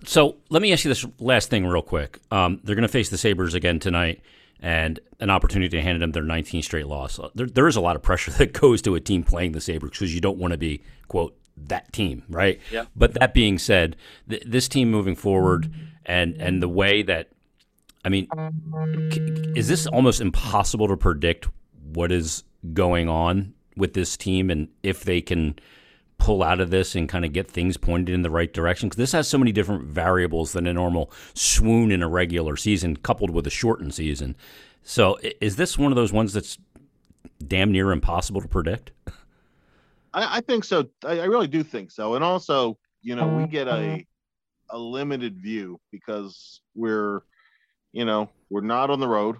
So 0.05 0.37
let 0.49 0.63
me 0.63 0.73
ask 0.73 0.85
you 0.85 0.89
this 0.91 1.07
last 1.19 1.51
thing 1.51 1.67
real 1.67 1.83
quick. 1.83 2.19
Um, 2.31 2.61
they're 2.65 2.75
going 2.75 2.83
to 2.83 2.89
face 2.89 3.11
the 3.11 3.19
Sabres 3.19 3.55
again 3.55 3.79
tonight, 3.79 4.23
and 4.61 4.99
an 5.21 5.31
opportunity 5.31 5.69
to 5.77 5.83
hand 5.83 6.01
them 6.03 6.13
their 6.13 6.23
19th 6.23 6.65
straight 6.65 6.87
loss. 6.87 7.19
Uh, 7.19 7.29
There, 7.35 7.47
there 7.47 7.69
is 7.69 7.77
a 7.77 7.81
lot 7.81 7.97
of 7.97 8.03
pressure 8.03 8.31
that 8.39 8.53
goes 8.53 8.83
to 8.83 8.95
a 8.95 9.01
team 9.01 9.23
playing 9.23 9.53
the 9.53 9.61
Sabres 9.61 9.91
because 9.93 10.15
you 10.15 10.21
don't 10.21 10.39
want 10.39 10.53
to 10.53 10.59
be 10.59 10.83
quote 11.09 11.37
that 11.57 11.93
team, 11.93 12.23
right? 12.29 12.59
Yeah. 12.73 12.87
But 12.97 13.15
that 13.15 13.35
being 13.35 13.59
said, 13.59 13.97
th- 14.29 14.43
this 14.47 14.67
team 14.69 14.91
moving 14.91 15.15
forward 15.17 15.71
and 16.07 16.35
and 16.41 16.63
the 16.63 16.69
way 16.69 17.03
that, 17.03 17.29
I 18.05 18.09
mean, 18.09 18.27
c- 19.13 19.53
is 19.55 19.69
this 19.69 19.87
almost 19.87 20.21
impossible 20.21 20.89
to 20.89 20.97
predict 20.97 21.49
what 21.93 22.11
is 22.13 22.45
going 22.73 23.09
on 23.09 23.53
with 23.77 23.93
this 23.95 24.17
team 24.17 24.51
and 24.51 24.69
if 24.83 25.05
they 25.05 25.21
can 25.21 25.59
pull 26.21 26.43
out 26.43 26.61
of 26.61 26.71
this 26.71 26.95
and 26.95 27.09
kind 27.09 27.25
of 27.25 27.33
get 27.33 27.51
things 27.51 27.77
pointed 27.77 28.15
in 28.15 28.23
the 28.23 28.31
right 28.31 28.53
direction 28.53 28.89
because 28.89 28.99
this 28.99 29.13
has 29.13 29.27
so 29.27 29.39
many 29.39 29.51
different 29.51 29.85
variables 29.85 30.53
than 30.53 30.67
a 30.67 30.73
normal 30.73 31.11
swoon 31.35 31.91
in 31.91 32.03
a 32.03 32.09
regular 32.09 32.57
season 32.57 32.97
coupled 32.97 33.31
with 33.31 33.47
a 33.47 33.51
shortened 33.51 33.95
season 33.95 34.37
so 34.83 35.19
is 35.41 35.57
this 35.57 35.77
one 35.77 35.91
of 35.91 35.97
those 35.97 36.13
ones 36.13 36.33
that's 36.33 36.59
damn 37.47 37.73
near 37.73 37.91
impossible 37.91 38.41
to 38.41 38.49
predict 38.49 38.93
I, 40.13 40.39
I 40.39 40.41
think 40.41 40.65
so. 40.65 40.89
I, 41.05 41.21
I 41.21 41.25
really 41.25 41.47
do 41.47 41.63
think 41.63 41.91
so. 41.91 42.15
And 42.15 42.25
also, 42.25 42.79
you 43.03 43.17
know, 43.17 43.29
we 43.29 43.47
get 43.47 43.69
a 43.69 44.07
a 44.71 44.79
limited 44.79 45.37
view 45.37 45.81
because 45.91 46.61
we're, 46.75 47.23
you 47.93 48.05
know, 48.05 48.31
we're 48.51 48.61
not 48.61 48.91
on 48.91 49.01
the 49.01 49.09
road. 49.09 49.37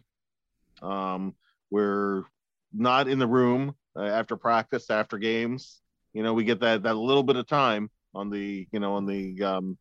Um, 0.83 1.35
we're 1.71 2.25
not 2.73 3.09
in 3.09 3.19
the 3.19 3.27
room 3.27 3.75
uh, 3.97 4.03
after 4.03 4.37
practice, 4.37 4.91
after 4.91 5.19
games. 5.19 5.81
You 6.13 6.23
know, 6.23 6.35
we 6.35 6.45
get 6.45 6.61
that 6.61 6.83
that 6.83 6.95
little 6.95 7.23
bit 7.23 7.37
of 7.37 7.47
time 7.47 7.91
on 8.15 8.31
the, 8.31 8.67
you 8.73 8.81
know, 8.81 8.95
on 8.95 9.07
the 9.07 9.43
um, 9.43 9.79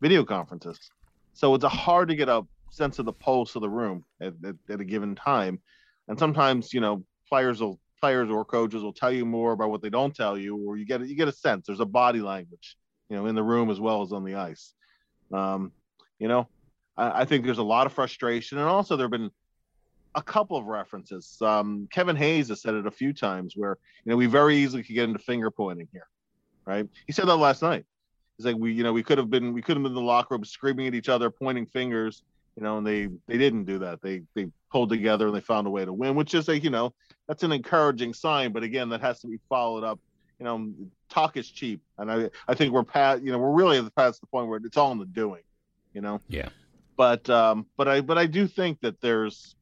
video 0.00 0.24
conferences. 0.24 0.78
So 1.34 1.54
it's 1.54 1.64
a 1.64 1.68
hard 1.68 2.08
to 2.08 2.14
get 2.14 2.28
a 2.28 2.42
sense 2.70 2.98
of 2.98 3.04
the 3.04 3.12
pulse 3.12 3.56
of 3.56 3.62
the 3.62 3.68
room 3.68 4.04
at, 4.20 4.34
at, 4.44 4.54
at 4.70 4.80
a 4.80 4.84
given 4.84 5.14
time. 5.14 5.60
And 6.08 6.18
sometimes, 6.18 6.72
you 6.72 6.80
know, 6.80 7.04
players 7.28 7.60
will 7.60 7.80
players 8.00 8.30
or 8.30 8.44
coaches 8.44 8.82
will 8.82 8.92
tell 8.92 9.10
you 9.10 9.24
more 9.24 9.52
about 9.52 9.70
what 9.70 9.82
they 9.82 9.90
don't 9.90 10.14
tell 10.14 10.36
you, 10.38 10.56
or 10.56 10.76
you 10.76 10.84
get 10.84 11.06
you 11.06 11.16
get 11.16 11.28
a 11.28 11.32
sense. 11.32 11.66
There's 11.66 11.80
a 11.80 11.86
body 11.86 12.20
language, 12.20 12.76
you 13.08 13.16
know, 13.16 13.26
in 13.26 13.34
the 13.34 13.42
room 13.42 13.70
as 13.70 13.80
well 13.80 14.02
as 14.02 14.12
on 14.12 14.24
the 14.24 14.34
ice. 14.36 14.74
Um, 15.32 15.72
you 16.18 16.28
know, 16.28 16.48
I, 16.96 17.22
I 17.22 17.24
think 17.24 17.44
there's 17.44 17.58
a 17.58 17.64
lot 17.64 17.86
of 17.86 17.92
frustration, 17.92 18.58
and 18.58 18.68
also 18.68 18.96
there 18.96 19.06
have 19.06 19.10
been 19.10 19.30
a 20.16 20.22
couple 20.22 20.56
of 20.56 20.64
references. 20.64 21.36
Um, 21.42 21.86
Kevin 21.92 22.16
Hayes 22.16 22.48
has 22.48 22.62
said 22.62 22.74
it 22.74 22.86
a 22.86 22.90
few 22.90 23.12
times 23.12 23.54
where 23.54 23.76
you 24.04 24.10
know 24.10 24.16
we 24.16 24.26
very 24.26 24.56
easily 24.56 24.82
could 24.82 24.94
get 24.94 25.04
into 25.04 25.18
finger 25.18 25.50
pointing 25.50 25.88
here, 25.92 26.08
right? 26.64 26.88
He 27.06 27.12
said 27.12 27.26
that 27.26 27.36
last 27.36 27.62
night. 27.62 27.84
He's 28.36 28.46
like 28.46 28.56
we, 28.56 28.72
you 28.72 28.82
know, 28.82 28.92
we 28.92 29.02
could 29.02 29.18
have 29.18 29.30
been 29.30 29.52
we 29.52 29.62
could 29.62 29.76
have 29.76 29.82
been 29.82 29.92
in 29.92 29.94
the 29.96 30.00
locker 30.00 30.34
room 30.34 30.44
screaming 30.44 30.86
at 30.88 30.94
each 30.94 31.08
other, 31.08 31.30
pointing 31.30 31.66
fingers, 31.66 32.22
you 32.56 32.62
know, 32.62 32.78
and 32.78 32.86
they 32.86 33.08
they 33.28 33.38
didn't 33.38 33.64
do 33.64 33.78
that. 33.78 34.00
They 34.02 34.22
they 34.34 34.48
pulled 34.72 34.88
together 34.88 35.26
and 35.26 35.36
they 35.36 35.40
found 35.40 35.66
a 35.66 35.70
way 35.70 35.84
to 35.84 35.92
win, 35.92 36.14
which 36.14 36.34
is 36.34 36.48
a 36.48 36.58
you 36.58 36.70
know 36.70 36.94
that's 37.28 37.42
an 37.42 37.52
encouraging 37.52 38.14
sign. 38.14 38.52
But 38.52 38.62
again, 38.62 38.88
that 38.88 39.02
has 39.02 39.20
to 39.20 39.26
be 39.26 39.38
followed 39.48 39.84
up. 39.84 40.00
You 40.38 40.44
know, 40.44 40.70
talk 41.10 41.36
is 41.36 41.48
cheap, 41.48 41.80
and 41.98 42.10
I 42.10 42.30
I 42.48 42.54
think 42.54 42.72
we're 42.72 42.84
past 42.84 43.22
you 43.22 43.32
know 43.32 43.38
we're 43.38 43.52
really 43.54 43.78
at 43.78 43.84
the 43.84 43.90
past 43.90 44.20
the 44.22 44.26
point 44.26 44.48
where 44.48 44.58
it's 44.62 44.76
all 44.78 44.92
in 44.92 44.98
the 44.98 45.06
doing. 45.06 45.42
You 45.92 46.00
know. 46.00 46.20
Yeah. 46.28 46.48
But 46.96 47.28
um, 47.28 47.66
but 47.76 47.88
I 47.88 48.00
but 48.00 48.16
I 48.16 48.24
do 48.24 48.46
think 48.46 48.80
that 48.80 49.00
there's 49.02 49.54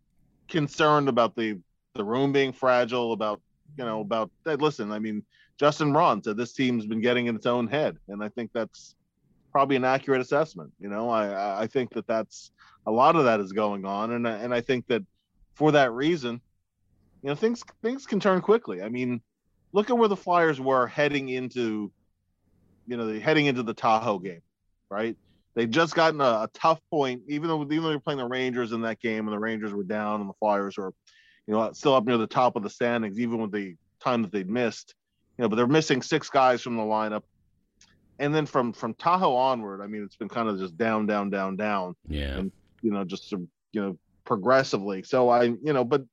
concern 0.55 1.09
about 1.09 1.35
the 1.35 1.59
the 1.95 2.05
room 2.05 2.33
being 2.33 2.53
fragile. 2.53 3.13
About 3.13 3.41
you 3.77 3.85
know 3.85 4.01
about 4.01 4.31
that. 4.45 4.63
Listen, 4.63 4.93
I 4.93 4.99
mean, 4.99 5.23
Justin 5.59 5.93
Braun 5.93 6.23
said 6.23 6.37
this 6.37 6.53
team's 6.53 6.87
been 6.87 7.01
getting 7.01 7.27
in 7.27 7.37
its 7.37 7.47
own 7.47 7.67
head, 7.67 7.99
and 8.09 8.23
I 8.23 8.29
think 8.29 8.51
that's 8.55 8.95
probably 9.53 9.77
an 9.77 9.85
accurate 9.85 10.21
assessment. 10.21 10.73
You 10.81 10.89
know, 10.89 11.11
I 11.11 11.27
I- 11.29 11.63
I 11.63 11.67
think 11.67 11.93
that 11.95 12.07
that's 12.07 12.53
a 12.87 12.91
lot 12.91 13.17
of 13.17 13.25
that 13.25 13.41
is 13.41 13.53
going 13.53 13.85
on, 13.85 14.13
and 14.13 14.27
and 14.27 14.55
I 14.55 14.61
think 14.61 14.87
that 14.87 15.03
for 15.55 15.73
that 15.73 15.93
reason, 15.93 16.41
you 17.23 17.29
know, 17.29 17.35
things 17.35 17.63
things 17.83 18.07
can 18.07 18.21
turn 18.21 18.41
quickly. 18.41 18.83
I 18.83 18.89
mean, 18.89 19.21
look 19.73 19.91
at 19.91 19.99
where 19.99 20.09
the 20.09 20.17
Flyers 20.17 20.61
were 20.61 20.87
heading 20.87 21.29
into, 21.31 21.91
you 22.87 22.97
know, 22.97 23.07
the 23.07 23.19
heading 23.21 23.47
into 23.47 23.63
the 23.63 23.75
Tahoe 23.75 24.19
game, 24.19 24.43
right? 24.91 25.17
They 25.55 25.67
just 25.67 25.95
gotten 25.95 26.21
a, 26.21 26.25
a 26.25 26.49
tough 26.53 26.81
point, 26.91 27.23
even 27.29 27.49
though 27.49 27.63
even 27.63 27.83
though 27.83 27.89
they're 27.91 28.01
playing 28.01 28.19
the 28.19 28.27
Rangers 28.27 28.73
in 28.73 28.83
that 28.83 29.01
game, 29.01 29.27
and 29.27 29.33
the 29.33 29.39
Rangers 29.39 29.73
were 29.73 29.85
down, 29.85 30.21
and 30.21 30.29
the 30.29 30.35
Flyers 30.41 30.77
were, 30.77 30.93
you 31.47 31.55
know, 31.55 31.71
still 31.73 31.95
up 31.95 32.05
near 32.05 32.19
the 32.19 32.27
top 32.27 32.57
of 32.57 32.63
the 32.63 32.71
standings, 32.71 33.21
even 33.21 33.39
with 33.41 33.53
the 33.53 33.77
time 34.01 34.23
that 34.23 34.33
they'd 34.33 34.51
missed, 34.51 34.95
you 35.39 35.43
know. 35.43 35.49
But 35.49 35.57
they're 35.57 35.67
missing 35.67 36.03
six 36.03 36.29
guys 36.29 36.61
from 36.63 36.77
the 36.77 36.83
lineup, 36.83 37.23
and 38.19 38.35
then 38.35 38.47
from 38.47 38.73
from 38.73 38.95
Tahoe 38.95 39.35
onward, 39.35 39.81
I 39.81 39.87
mean, 39.87 40.03
it's 40.03 40.17
been 40.17 40.29
kind 40.29 40.49
of 40.49 40.59
just 40.59 40.77
down, 40.77 41.07
down, 41.07 41.31
down, 41.31 41.57
down 41.57 41.95
yeah 42.09 42.39
And- 42.39 42.53
you 42.83 42.91
know, 42.91 43.05
just 43.05 43.31
you 43.33 43.49
know, 43.75 43.99
progressively. 44.25 45.03
So 45.05 45.29
I, 45.31 45.45
you 45.45 45.73
know, 45.73 45.85
but 45.85 46.05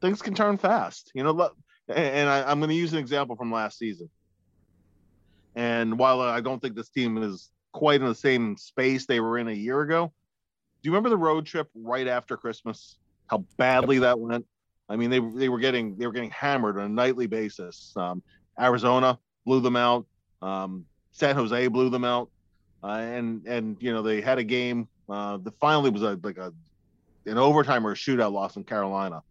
things 0.00 0.22
can 0.22 0.34
turn 0.34 0.56
fast. 0.56 1.10
You 1.14 1.22
know, 1.24 1.50
and 1.88 2.28
I, 2.28 2.50
I'm 2.50 2.60
going 2.60 2.70
to 2.70 2.74
use 2.76 2.92
an 2.92 2.98
example 2.98 3.36
from 3.36 3.52
last 3.52 3.76
season. 3.78 4.08
And 5.54 5.98
while 5.98 6.20
I 6.20 6.40
don't 6.40 6.60
think 6.62 6.76
this 6.76 6.88
team 6.88 7.18
is 7.22 7.50
quite 7.72 8.00
in 8.00 8.06
the 8.06 8.14
same 8.14 8.56
space 8.56 9.06
they 9.06 9.20
were 9.20 9.38
in 9.38 9.48
a 9.48 9.52
year 9.52 9.80
ago, 9.82 10.12
do 10.82 10.88
you 10.88 10.92
remember 10.92 11.10
the 11.10 11.16
road 11.16 11.46
trip 11.46 11.68
right 11.74 12.06
after 12.06 12.36
Christmas? 12.36 12.98
How 13.26 13.38
badly 13.56 13.98
that 14.00 14.18
went. 14.18 14.46
I 14.88 14.96
mean, 14.96 15.10
they 15.10 15.18
they 15.18 15.48
were 15.48 15.58
getting 15.58 15.96
they 15.96 16.06
were 16.06 16.12
getting 16.12 16.30
hammered 16.30 16.78
on 16.78 16.84
a 16.84 16.88
nightly 16.88 17.26
basis. 17.26 17.92
Um, 17.96 18.22
Arizona 18.58 19.18
blew 19.44 19.60
them 19.60 19.76
out. 19.76 20.06
Um, 20.40 20.86
San 21.12 21.34
Jose 21.34 21.66
blew 21.68 21.90
them 21.90 22.04
out, 22.04 22.30
uh, 22.82 22.88
and 22.88 23.46
and 23.46 23.76
you 23.80 23.92
know 23.92 24.02
they 24.02 24.20
had 24.20 24.38
a 24.38 24.44
game. 24.44 24.88
Uh, 25.08 25.38
the 25.38 25.50
finally 25.60 25.90
was 25.90 26.02
a 26.02 26.18
like 26.22 26.38
a 26.38 26.52
an 27.26 27.38
overtime 27.38 27.86
or 27.86 27.92
a 27.92 27.94
shootout 27.94 28.32
loss 28.32 28.56
in 28.56 28.64
Carolina. 28.64 29.22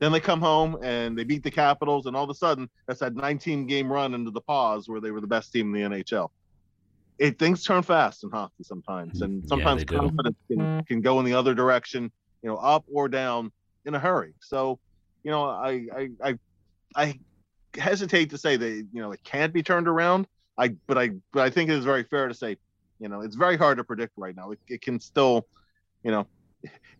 Then 0.00 0.12
they 0.12 0.20
come 0.20 0.40
home 0.40 0.78
and 0.82 1.16
they 1.16 1.24
beat 1.24 1.42
the 1.42 1.50
Capitals, 1.50 2.06
and 2.06 2.16
all 2.16 2.24
of 2.24 2.30
a 2.30 2.34
sudden 2.34 2.68
that's 2.86 3.00
that 3.00 3.14
19 3.14 3.66
game 3.66 3.90
run 3.90 4.14
into 4.14 4.30
the 4.30 4.40
pause 4.40 4.88
where 4.88 5.00
they 5.00 5.10
were 5.10 5.20
the 5.20 5.26
best 5.26 5.52
team 5.52 5.74
in 5.74 5.90
the 5.90 5.96
NHL. 5.96 6.30
It 7.20 7.38
things 7.38 7.62
turn 7.62 7.82
fast 7.82 8.24
in 8.24 8.30
hockey 8.30 8.64
sometimes, 8.64 9.14
mm-hmm. 9.14 9.24
and 9.24 9.48
sometimes 9.48 9.82
yeah, 9.82 9.98
confidence 9.98 10.36
can, 10.48 10.84
can 10.84 11.00
go 11.00 11.20
in 11.20 11.24
the 11.24 11.34
other 11.34 11.54
direction, 11.54 12.10
you 12.42 12.48
know, 12.48 12.56
up 12.56 12.84
or 12.92 13.08
down 13.08 13.52
in 13.84 13.94
a 13.94 13.98
hurry. 13.98 14.34
So, 14.40 14.80
you 15.22 15.30
know, 15.30 15.44
I 15.44 15.86
I 15.94 16.08
I, 16.24 16.38
I 16.96 17.20
hesitate 17.78 18.30
to 18.30 18.38
say 18.38 18.56
that 18.56 18.86
you 18.92 19.00
know 19.00 19.12
it 19.12 19.22
can't 19.22 19.52
be 19.52 19.62
turned 19.62 19.86
around. 19.86 20.26
I 20.58 20.68
but 20.86 20.98
I 20.98 21.10
but 21.32 21.42
I 21.42 21.50
think 21.50 21.70
it 21.70 21.76
is 21.76 21.84
very 21.84 22.02
fair 22.02 22.26
to 22.26 22.34
say, 22.34 22.56
you 22.98 23.08
know, 23.08 23.20
it's 23.20 23.36
very 23.36 23.56
hard 23.56 23.78
to 23.78 23.84
predict 23.84 24.14
right 24.16 24.34
now. 24.34 24.50
It, 24.50 24.58
it 24.66 24.82
can 24.82 24.98
still, 24.98 25.46
you 26.02 26.10
know, 26.10 26.26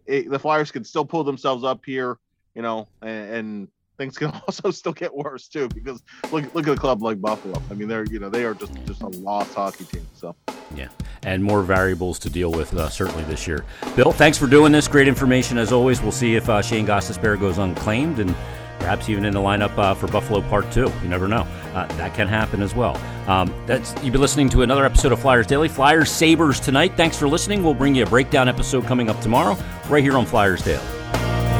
it, 0.06 0.30
the 0.30 0.38
Flyers 0.38 0.70
can 0.70 0.84
still 0.84 1.04
pull 1.04 1.24
themselves 1.24 1.64
up 1.64 1.80
here 1.84 2.18
you 2.54 2.62
know, 2.62 2.88
and, 3.02 3.34
and 3.34 3.68
things 4.00 4.16
can 4.16 4.30
also 4.46 4.70
still 4.70 4.92
get 4.92 5.14
worse 5.14 5.46
too 5.46 5.68
because 5.68 6.02
look 6.32 6.52
look 6.54 6.66
at 6.66 6.76
a 6.76 6.80
club 6.80 7.02
like 7.02 7.20
Buffalo. 7.20 7.60
I 7.70 7.74
mean, 7.74 7.88
they're 7.88 8.06
you 8.06 8.18
know 8.18 8.30
they 8.30 8.44
are 8.44 8.54
just 8.54 8.72
just 8.86 9.02
a 9.02 9.08
lost 9.08 9.54
hockey 9.54 9.84
team. 9.84 10.06
So 10.14 10.34
yeah, 10.74 10.88
and 11.22 11.44
more 11.44 11.62
variables 11.62 12.18
to 12.20 12.30
deal 12.30 12.50
with 12.50 12.74
uh, 12.74 12.88
certainly 12.88 13.24
this 13.24 13.46
year. 13.46 13.64
Bill, 13.94 14.12
thanks 14.12 14.38
for 14.38 14.46
doing 14.46 14.72
this. 14.72 14.88
Great 14.88 15.08
information 15.08 15.58
as 15.58 15.72
always. 15.72 16.00
We'll 16.00 16.12
see 16.12 16.34
if 16.34 16.48
uh, 16.48 16.62
Shane 16.62 16.86
Gostisbehere 16.86 17.38
goes 17.38 17.58
unclaimed 17.58 18.18
and 18.18 18.34
perhaps 18.78 19.10
even 19.10 19.26
in 19.26 19.34
the 19.34 19.40
lineup 19.40 19.76
uh, 19.76 19.92
for 19.92 20.08
Buffalo 20.08 20.40
Part 20.48 20.72
Two. 20.72 20.90
You 21.02 21.08
never 21.08 21.28
know. 21.28 21.46
Uh, 21.74 21.86
that 21.98 22.14
can 22.14 22.26
happen 22.26 22.62
as 22.62 22.74
well. 22.74 22.96
Um, 23.28 23.52
that's 23.66 23.92
you've 24.02 24.12
been 24.12 24.22
listening 24.22 24.48
to 24.50 24.62
another 24.62 24.86
episode 24.86 25.12
of 25.12 25.20
Flyers 25.20 25.46
Daily. 25.46 25.68
Flyers 25.68 26.10
Sabres 26.10 26.58
tonight. 26.58 26.96
Thanks 26.96 27.18
for 27.18 27.28
listening. 27.28 27.62
We'll 27.62 27.74
bring 27.74 27.94
you 27.94 28.04
a 28.04 28.06
breakdown 28.06 28.48
episode 28.48 28.86
coming 28.86 29.10
up 29.10 29.20
tomorrow 29.20 29.56
right 29.90 30.02
here 30.02 30.16
on 30.16 30.24
Flyers 30.24 30.62
Daily. 30.62 30.82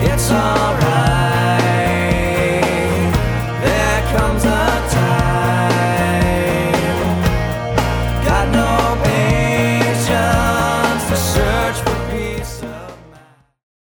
It's 0.03 0.31
alright. 0.31 1.20